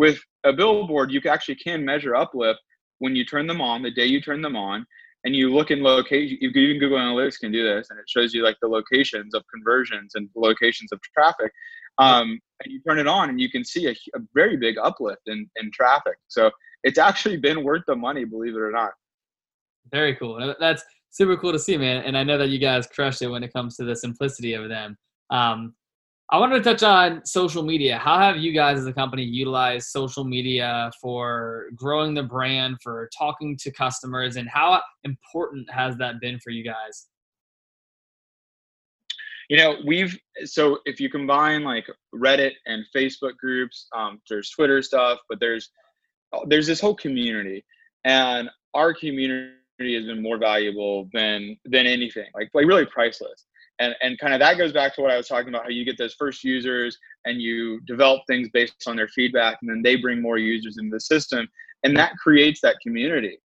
with 0.00 0.18
a 0.44 0.52
billboard, 0.54 1.12
you 1.12 1.20
actually 1.28 1.56
can 1.56 1.84
measure 1.84 2.16
uplift 2.16 2.58
when 3.00 3.14
you 3.14 3.22
turn 3.22 3.46
them 3.46 3.60
on, 3.60 3.82
the 3.82 3.90
day 3.90 4.06
you 4.06 4.18
turn 4.18 4.40
them 4.40 4.56
on, 4.56 4.86
and 5.24 5.36
you 5.36 5.52
look 5.52 5.70
in 5.70 5.82
location. 5.82 6.38
Even 6.40 6.78
Google 6.78 6.96
Analytics 6.96 7.38
can 7.38 7.52
do 7.52 7.62
this, 7.62 7.88
and 7.90 7.98
it 7.98 8.06
shows 8.08 8.32
you 8.32 8.42
like 8.42 8.56
the 8.62 8.68
locations 8.68 9.34
of 9.34 9.42
conversions 9.52 10.12
and 10.14 10.30
locations 10.34 10.90
of 10.90 10.98
traffic. 11.02 11.52
Um, 11.98 12.40
and 12.62 12.72
you 12.72 12.80
turn 12.88 12.98
it 12.98 13.06
on, 13.06 13.28
and 13.28 13.38
you 13.38 13.50
can 13.50 13.62
see 13.62 13.88
a, 13.88 13.90
a 13.90 14.20
very 14.34 14.56
big 14.56 14.78
uplift 14.78 15.20
in, 15.26 15.46
in 15.56 15.70
traffic. 15.70 16.16
So 16.28 16.50
it's 16.82 16.98
actually 16.98 17.36
been 17.36 17.62
worth 17.62 17.82
the 17.86 17.94
money, 17.94 18.24
believe 18.24 18.54
it 18.54 18.60
or 18.60 18.70
not. 18.70 18.92
Very 19.92 20.16
cool. 20.16 20.54
That's 20.58 20.82
super 21.10 21.36
cool 21.36 21.52
to 21.52 21.58
see, 21.58 21.76
man. 21.76 22.04
And 22.04 22.16
I 22.16 22.24
know 22.24 22.38
that 22.38 22.48
you 22.48 22.58
guys 22.58 22.86
crushed 22.86 23.20
it 23.20 23.28
when 23.28 23.42
it 23.42 23.52
comes 23.52 23.76
to 23.76 23.84
the 23.84 23.94
simplicity 23.94 24.54
of 24.54 24.70
them. 24.70 24.96
Um, 25.28 25.74
I 26.32 26.38
wanted 26.38 26.62
to 26.62 26.62
touch 26.62 26.84
on 26.84 27.26
social 27.26 27.64
media. 27.64 27.98
How 27.98 28.16
have 28.20 28.36
you 28.36 28.52
guys 28.52 28.78
as 28.78 28.86
a 28.86 28.92
company 28.92 29.24
utilized 29.24 29.88
social 29.88 30.22
media 30.22 30.88
for 31.00 31.70
growing 31.74 32.14
the 32.14 32.22
brand, 32.22 32.76
for 32.82 33.10
talking 33.16 33.56
to 33.56 33.72
customers, 33.72 34.36
and 34.36 34.48
how 34.48 34.80
important 35.02 35.68
has 35.72 35.96
that 35.96 36.20
been 36.20 36.38
for 36.38 36.50
you 36.50 36.62
guys? 36.62 37.08
You 39.48 39.56
know, 39.56 39.78
we've 39.84 40.16
so 40.44 40.78
if 40.84 41.00
you 41.00 41.10
combine 41.10 41.64
like 41.64 41.86
Reddit 42.14 42.52
and 42.66 42.84
Facebook 42.94 43.36
groups, 43.36 43.88
um, 43.92 44.20
there's 44.28 44.50
Twitter 44.50 44.82
stuff, 44.82 45.18
but 45.28 45.40
there's 45.40 45.70
there's 46.46 46.68
this 46.68 46.80
whole 46.80 46.94
community, 46.94 47.64
and 48.04 48.48
our 48.74 48.94
community 48.94 49.50
has 49.96 50.04
been 50.04 50.22
more 50.22 50.38
valuable 50.38 51.08
than 51.12 51.56
than 51.64 51.86
anything, 51.88 52.28
like 52.36 52.50
like 52.54 52.66
really 52.66 52.86
priceless 52.86 53.46
and 53.80 53.94
and 54.02 54.18
kind 54.18 54.32
of 54.32 54.40
that 54.40 54.58
goes 54.58 54.72
back 54.72 54.94
to 54.94 55.00
what 55.00 55.10
I 55.10 55.16
was 55.16 55.26
talking 55.26 55.48
about 55.48 55.64
how 55.64 55.70
you 55.70 55.84
get 55.84 55.98
those 55.98 56.14
first 56.14 56.44
users 56.44 56.96
and 57.24 57.40
you 57.40 57.80
develop 57.86 58.22
things 58.26 58.48
based 58.52 58.84
on 58.86 58.96
their 58.96 59.08
feedback 59.08 59.58
and 59.60 59.70
then 59.70 59.82
they 59.82 59.96
bring 59.96 60.22
more 60.22 60.38
users 60.38 60.76
into 60.78 60.94
the 60.94 61.00
system 61.00 61.48
and 61.82 61.96
that 61.96 62.16
creates 62.16 62.60
that 62.60 62.76
community. 62.82 63.38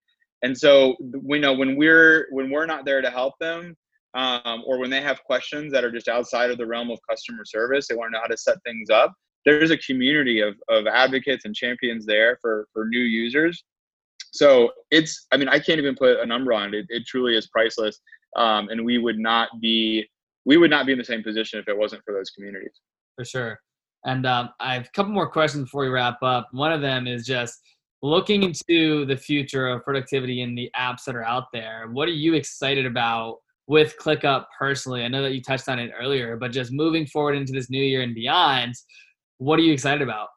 And 0.43 0.55
so 0.55 0.95
we 1.23 1.39
know 1.39 1.53
when 1.53 1.75
we're 1.75 2.27
when 2.31 2.51
we're 2.51 2.65
not 2.65 2.85
there 2.85 3.01
to 3.01 3.09
help 3.09 3.33
them 3.39 3.75
um, 4.13 4.63
or 4.65 4.77
when 4.77 4.89
they 4.89 5.01
have 5.01 5.23
questions 5.23 5.71
that 5.71 5.83
are 5.83 5.91
just 5.91 6.07
outside 6.07 6.51
of 6.51 6.57
the 6.57 6.65
realm 6.65 6.91
of 6.91 6.99
customer 7.09 7.43
service 7.45 7.87
they 7.87 7.95
want 7.95 8.09
to 8.09 8.13
know 8.13 8.21
how 8.21 8.27
to 8.27 8.37
set 8.37 8.57
things 8.63 8.89
up 8.89 9.13
there's 9.45 9.71
a 9.71 9.77
community 9.77 10.41
of, 10.41 10.55
of 10.69 10.87
advocates 10.87 11.45
and 11.45 11.55
champions 11.55 12.05
there 12.05 12.37
for 12.41 12.67
for 12.73 12.85
new 12.85 12.99
users. 12.99 13.63
So 14.31 14.71
it's 14.91 15.27
i 15.31 15.37
mean 15.37 15.47
i 15.47 15.59
can't 15.59 15.79
even 15.79 15.95
put 15.95 16.19
a 16.19 16.25
number 16.25 16.51
on 16.51 16.73
it. 16.73 16.79
It, 16.79 16.85
it 16.89 17.05
truly 17.07 17.35
is 17.35 17.47
priceless 17.47 17.99
um, 18.35 18.69
and 18.69 18.83
we 18.83 18.97
would 18.97 19.17
not 19.17 19.49
be 19.61 20.07
we 20.45 20.57
would 20.57 20.69
not 20.69 20.85
be 20.85 20.91
in 20.91 20.97
the 20.97 21.03
same 21.03 21.23
position 21.23 21.59
if 21.59 21.67
it 21.67 21.77
wasn't 21.77 22.03
for 22.05 22.13
those 22.13 22.29
communities. 22.29 22.79
For 23.15 23.25
sure. 23.25 23.59
And 24.05 24.25
um, 24.25 24.49
I 24.59 24.75
have 24.75 24.85
a 24.85 24.91
couple 24.91 25.11
more 25.11 25.29
questions 25.29 25.63
before 25.63 25.83
we 25.83 25.89
wrap 25.89 26.21
up. 26.21 26.47
One 26.51 26.71
of 26.71 26.81
them 26.81 27.07
is 27.07 27.25
just 27.25 27.59
looking 28.03 28.43
into 28.43 29.05
the 29.05 29.17
future 29.17 29.67
of 29.67 29.83
productivity 29.83 30.41
in 30.41 30.53
the 30.53 30.69
apps 30.77 31.05
that 31.05 31.15
are 31.15 31.23
out 31.23 31.45
there. 31.51 31.87
What 31.91 32.07
are 32.07 32.13
you 32.13 32.35
excited 32.35 32.85
about 32.85 33.37
with 33.65 33.95
ClickUp 33.99 34.45
personally? 34.57 35.03
I 35.03 35.07
know 35.07 35.23
that 35.23 35.33
you 35.33 35.41
touched 35.41 35.67
on 35.67 35.79
it 35.79 35.91
earlier, 35.99 36.37
but 36.37 36.51
just 36.51 36.71
moving 36.71 37.07
forward 37.07 37.35
into 37.35 37.51
this 37.51 37.71
new 37.71 37.83
year 37.83 38.03
and 38.03 38.13
beyond, 38.13 38.75
what 39.39 39.57
are 39.57 39.63
you 39.63 39.73
excited 39.73 40.03
about? 40.03 40.27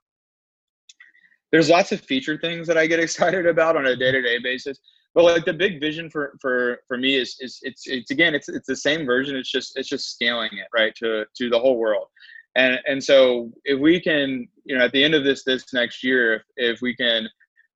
There's 1.53 1.69
lots 1.69 1.93
of 1.93 2.01
feature 2.01 2.39
things 2.39 2.67
that 2.69 2.79
I 2.79 2.87
get 2.87 3.01
excited 3.01 3.47
about 3.47 3.77
on 3.77 3.87
a 3.87 3.97
day-to-day 3.97 4.39
basis 4.43 4.79
but 5.19 5.25
like 5.25 5.45
the 5.45 5.53
big 5.53 5.81
vision 5.81 6.09
for 6.09 6.39
for 6.41 6.79
for 6.87 6.97
me 6.97 7.17
is 7.17 7.37
is 7.41 7.59
it's 7.63 7.89
it's 7.89 8.13
again 8.13 8.37
it's 8.37 8.49
it's 8.49 8.69
the 8.69 8.77
same 8.77 9.05
version. 9.05 9.35
It's 9.35 9.51
just 9.51 9.77
it's 9.77 9.89
just 9.89 10.13
scaling 10.13 10.51
it 10.53 10.69
right 10.73 10.95
to 10.95 11.25
to 11.37 11.51
the 11.51 11.59
whole 11.59 11.77
world. 11.77 12.07
And 12.55 12.79
and 12.87 13.03
so 13.03 13.51
if 13.65 13.81
we 13.81 14.01
can 14.01 14.47
you 14.65 14.79
know 14.79 14.85
at 14.85 14.93
the 14.93 15.03
end 15.03 15.17
of 15.17 15.25
this 15.25 15.43
this 15.43 15.73
next 15.73 16.05
year 16.05 16.35
if, 16.35 16.43
if 16.57 16.81
we 16.81 16.95
can 16.95 17.29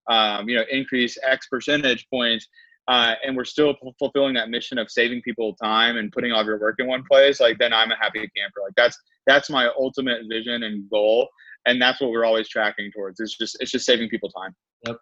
um, 0.09 0.49
you 0.49 0.55
know 0.55 0.63
increase 0.71 1.19
x 1.25 1.49
percentage 1.49 2.07
points 2.11 2.47
uh, 2.87 3.15
and 3.27 3.37
we're 3.37 3.45
still 3.45 3.75
fulfilling 3.99 4.35
that 4.35 4.49
mission 4.49 4.79
of 4.79 4.89
saving 4.89 5.21
people 5.23 5.57
time 5.57 5.97
and 5.97 6.13
putting 6.13 6.31
all 6.31 6.43
of 6.43 6.47
your 6.47 6.61
work 6.61 6.77
in 6.79 6.87
one 6.87 7.03
place 7.11 7.41
like 7.41 7.59
then 7.59 7.73
i'm 7.73 7.91
a 7.91 7.97
happy 7.97 8.21
camper. 8.37 8.61
Like 8.63 8.77
that's 8.77 8.97
that's 9.27 9.51
my 9.51 9.69
ultimate 9.77 10.29
vision 10.29 10.63
and 10.63 10.89
goal 10.91 11.29
and 11.67 11.83
that's 11.83 12.01
what 12.01 12.13
we're 12.13 12.25
always 12.25 12.49
tracking 12.49 12.93
towards. 12.93 13.19
It's 13.19 13.37
just 13.37 13.57
it's 13.59 13.73
just 13.73 13.85
saving 13.85 14.11
people 14.11 14.31
time. 14.31 14.55
Yep. 14.87 14.99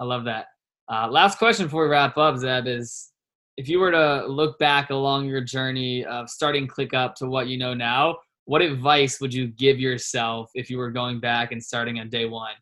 I 0.00 0.04
love 0.04 0.26
that 0.26 0.48
uh, 0.90 1.08
last 1.08 1.38
question 1.38 1.66
before 1.66 1.84
we 1.84 1.90
wrap 1.90 2.16
up, 2.16 2.38
Zeb, 2.38 2.66
is 2.66 3.12
if 3.56 3.68
you 3.68 3.78
were 3.78 3.90
to 3.90 4.26
look 4.26 4.58
back 4.58 4.90
along 4.90 5.26
your 5.26 5.40
journey 5.42 6.04
of 6.04 6.30
starting 6.30 6.66
ClickUp 6.66 7.14
to 7.16 7.26
what 7.26 7.48
you 7.48 7.58
know 7.58 7.74
now, 7.74 8.16
what 8.46 8.62
advice 8.62 9.20
would 9.20 9.34
you 9.34 9.48
give 9.48 9.78
yourself 9.78 10.50
if 10.54 10.70
you 10.70 10.78
were 10.78 10.90
going 10.90 11.20
back 11.20 11.52
and 11.52 11.62
starting 11.62 12.00
on 12.00 12.08
day 12.08 12.24
one? 12.24 12.54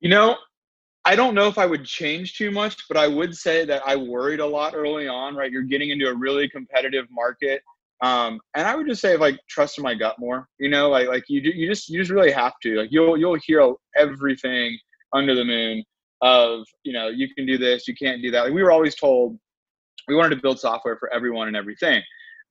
You 0.00 0.08
know, 0.08 0.36
I 1.04 1.14
don't 1.14 1.34
know 1.34 1.48
if 1.48 1.58
I 1.58 1.66
would 1.66 1.84
change 1.84 2.38
too 2.38 2.50
much, 2.50 2.88
but 2.88 2.96
I 2.96 3.06
would 3.06 3.36
say 3.36 3.66
that 3.66 3.82
I 3.86 3.96
worried 3.96 4.40
a 4.40 4.46
lot 4.46 4.74
early 4.74 5.08
on. 5.08 5.36
Right, 5.36 5.52
you're 5.52 5.62
getting 5.62 5.90
into 5.90 6.08
a 6.08 6.14
really 6.14 6.48
competitive 6.48 7.06
market, 7.10 7.62
um, 8.02 8.40
and 8.54 8.66
I 8.66 8.74
would 8.74 8.86
just 8.86 9.02
say 9.02 9.16
like 9.18 9.38
trust 9.48 9.76
in 9.76 9.84
my 9.84 9.94
gut 9.94 10.18
more. 10.18 10.48
You 10.58 10.70
know, 10.70 10.88
like 10.88 11.08
like 11.08 11.24
you 11.28 11.40
you 11.42 11.68
just 11.68 11.90
you 11.90 11.98
just 11.98 12.10
really 12.10 12.32
have 12.32 12.54
to. 12.62 12.76
Like 12.76 12.92
you'll 12.92 13.18
you'll 13.18 13.38
hear 13.44 13.74
everything 13.96 14.78
under 15.12 15.34
the 15.34 15.44
moon 15.44 15.84
of 16.22 16.66
you 16.82 16.92
know 16.92 17.08
you 17.08 17.32
can 17.34 17.46
do 17.46 17.58
this, 17.58 17.88
you 17.88 17.94
can't 17.94 18.22
do 18.22 18.30
that. 18.30 18.44
Like 18.44 18.52
we 18.52 18.62
were 18.62 18.72
always 18.72 18.94
told 18.94 19.38
we 20.08 20.14
wanted 20.14 20.34
to 20.34 20.42
build 20.42 20.58
software 20.58 20.96
for 20.96 21.12
everyone 21.12 21.48
and 21.48 21.56
everything, 21.56 22.02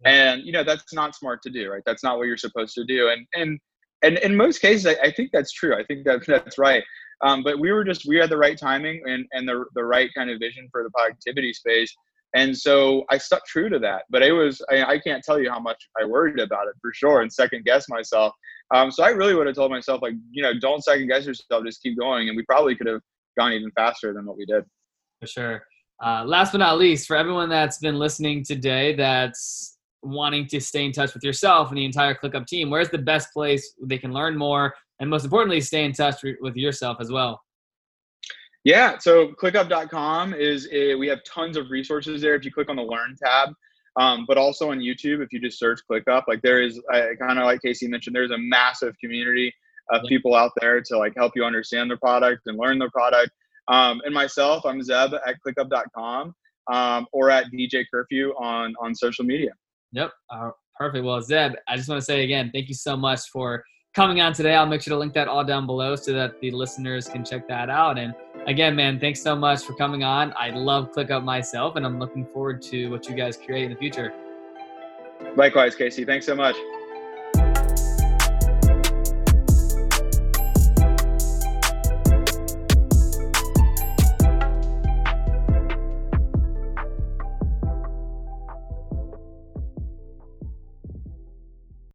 and 0.06 0.44
you 0.44 0.52
know 0.52 0.64
that's 0.64 0.94
not 0.94 1.16
smart 1.16 1.42
to 1.44 1.50
do. 1.50 1.72
Right, 1.72 1.84
that's 1.86 2.04
not 2.04 2.18
what 2.18 2.28
you're 2.28 2.38
supposed 2.38 2.74
to 2.76 2.86
do. 2.86 3.10
And 3.10 3.26
and 3.36 3.60
and 4.02 4.18
in 4.20 4.36
most 4.36 4.60
cases, 4.60 4.86
I, 4.86 5.08
I 5.08 5.12
think 5.12 5.32
that's 5.32 5.52
true. 5.52 5.76
I 5.76 5.84
think 5.84 6.06
that 6.06 6.24
that's 6.28 6.58
right. 6.58 6.84
Um, 7.22 7.44
but 7.44 7.60
we 7.60 7.72
were 7.72 7.84
just 7.84 8.06
we 8.08 8.18
had 8.18 8.30
the 8.30 8.38
right 8.38 8.58
timing 8.58 9.02
and 9.06 9.26
and 9.32 9.48
the 9.48 9.66
the 9.76 9.84
right 9.84 10.10
kind 10.16 10.30
of 10.30 10.40
vision 10.40 10.68
for 10.72 10.84
the 10.84 10.90
productivity 10.92 11.54
space. 11.54 11.94
And 12.36 12.56
so 12.56 13.04
I 13.10 13.18
stuck 13.18 13.46
true 13.46 13.70
to 13.70 13.80
that. 13.80 14.04
But 14.10 14.22
it 14.22 14.32
was 14.32 14.62
I, 14.70 14.84
I 14.84 15.00
can't 15.00 15.24
tell 15.24 15.40
you 15.40 15.50
how 15.50 15.60
much 15.60 15.78
I 16.00 16.06
worried 16.06 16.40
about 16.40 16.68
it 16.68 16.76
for 16.82 16.94
sure 16.94 17.22
and 17.22 17.32
second 17.32 17.66
guess 17.66 17.90
myself. 17.90 18.34
Um, 18.74 18.92
so 18.92 19.04
I 19.04 19.10
really 19.10 19.34
would 19.34 19.48
have 19.48 19.56
told 19.56 19.72
myself 19.72 20.02
like 20.02 20.14
you 20.32 20.44
know 20.44 20.54
don't 20.60 20.84
second 20.84 21.08
guess 21.08 21.26
yourself, 21.26 21.66
just 21.66 21.82
keep 21.82 21.98
going. 21.98 22.28
And 22.28 22.38
we 22.38 22.44
probably 22.44 22.76
could 22.76 22.88
have 22.88 23.02
gone 23.38 23.54
even 23.54 23.72
faster 23.72 24.14
than 24.14 24.26
what 24.26 24.38
we 24.38 24.46
did. 24.46 24.64
For 25.22 25.28
sure. 25.28 25.64
Uh, 26.04 26.24
last 26.26 26.52
but 26.54 26.60
not 26.60 26.78
least, 26.78 27.08
for 27.08 27.18
everyone 27.18 27.50
that's 27.50 27.80
been 27.80 28.00
listening 28.00 28.44
today, 28.44 28.96
that's 28.96 29.78
wanting 30.02 30.48
to 30.48 30.62
stay 30.62 30.86
in 30.86 30.94
touch 30.94 31.14
with 31.14 31.24
yourself 31.24 31.70
and 31.70 31.78
the 31.78 31.84
entire 31.84 32.16
ClickUp 32.16 32.48
team, 32.48 32.70
where's 32.70 32.90
the 32.90 32.98
best 32.98 33.34
place 33.34 33.74
they 33.84 33.98
can 33.98 34.14
learn 34.14 34.38
more 34.38 34.74
and 35.00 35.10
most 35.10 35.24
importantly, 35.24 35.62
stay 35.62 35.86
in 35.86 35.94
touch 35.94 36.22
with 36.42 36.56
yourself 36.56 36.98
as 37.00 37.12
well? 37.12 37.42
Yeah, 38.64 38.98
so 38.98 39.30
clickup.com 39.30 40.34
is 40.34 40.68
a, 40.72 40.96
we 40.96 41.08
have 41.08 41.24
tons 41.24 41.56
of 41.56 41.70
resources 41.70 42.22
there. 42.22 42.36
If 42.36 42.44
you 42.44 42.52
click 42.52 42.70
on 42.70 42.76
the 42.76 42.84
Learn 42.84 43.16
tab, 43.24 43.50
um, 44.00 44.26
but 44.28 44.38
also 44.38 44.72
on 44.72 44.80
YouTube, 44.80 45.24
if 45.24 45.32
you 45.32 45.40
just 45.40 45.58
search 45.58 45.80
ClickUp, 45.90 46.24
like 46.28 46.42
there 46.42 46.62
is 46.62 46.80
kind 47.20 47.40
of 47.40 47.46
like 47.46 47.62
Casey 47.62 47.88
mentioned, 47.88 48.16
there's 48.16 48.32
a 48.32 48.38
massive 48.38 48.96
community 49.00 49.54
of 49.92 50.04
people 50.08 50.36
out 50.36 50.52
there 50.60 50.82
to 50.82 50.98
like 50.98 51.14
help 51.18 51.34
you 51.36 51.44
understand 51.44 51.90
the 51.90 51.98
product 51.98 52.42
and 52.46 52.58
learn 52.58 52.80
the 52.80 52.90
product. 52.90 53.32
Um, 53.68 54.02
and 54.06 54.14
myself, 54.14 54.66
I'm 54.66 54.82
Zeb 54.82 55.14
at 55.14 55.36
clickup.com 55.46 56.34
um, 56.72 57.08
or 57.12 57.30
at 57.30 57.46
DJ 57.52 57.86
Curfew 57.92 58.34
on 58.38 58.76
on 58.80 58.96
social 58.96 59.26
media. 59.26 59.52
Yep, 59.94 60.12
uh, 60.30 60.52
perfect. 60.78 61.04
Well, 61.04 61.22
Zeb, 61.22 61.54
I 61.68 61.76
just 61.76 61.90
want 61.90 62.00
to 62.00 62.06
say 62.06 62.24
again, 62.24 62.52
thank 62.54 62.68
you 62.68 62.76
so 62.76 62.96
much 62.96 63.30
for 63.30 63.64
coming 63.96 64.22
on 64.22 64.34
today. 64.34 64.56
I'll 64.56 64.66
make 64.66 64.82
sure 64.82 64.94
to 64.94 65.00
link 65.00 65.14
that 65.14 65.28
all 65.28 65.44
down 65.44 65.66
below 65.66 65.96
so 65.96 66.14
that 66.14 66.40
the 66.42 66.52
listeners 66.52 67.08
can 67.08 67.26
check 67.26 67.48
that 67.48 67.70
out. 67.70 67.98
And 67.98 68.14
again, 68.48 68.76
man, 68.76 69.00
thanks 69.00 69.22
so 69.22 69.36
much 69.36 69.64
for 69.64 69.74
coming 69.74 70.04
on. 70.04 70.34
I 70.38 70.50
love 70.50 70.92
ClickUp 70.92 71.24
myself, 71.24 71.76
and 71.76 71.86
I'm 71.86 72.00
looking 72.00 72.26
forward 72.26 72.62
to 72.64 72.90
what 72.90 73.08
you 73.08 73.16
guys 73.16 73.38
create 73.38 73.66
in 73.66 73.72
the 73.72 73.78
future. 73.78 74.14
Likewise, 75.36 75.76
Casey. 75.76 76.06
Thanks 76.06 76.26
so 76.26 76.36
much. 76.36 76.56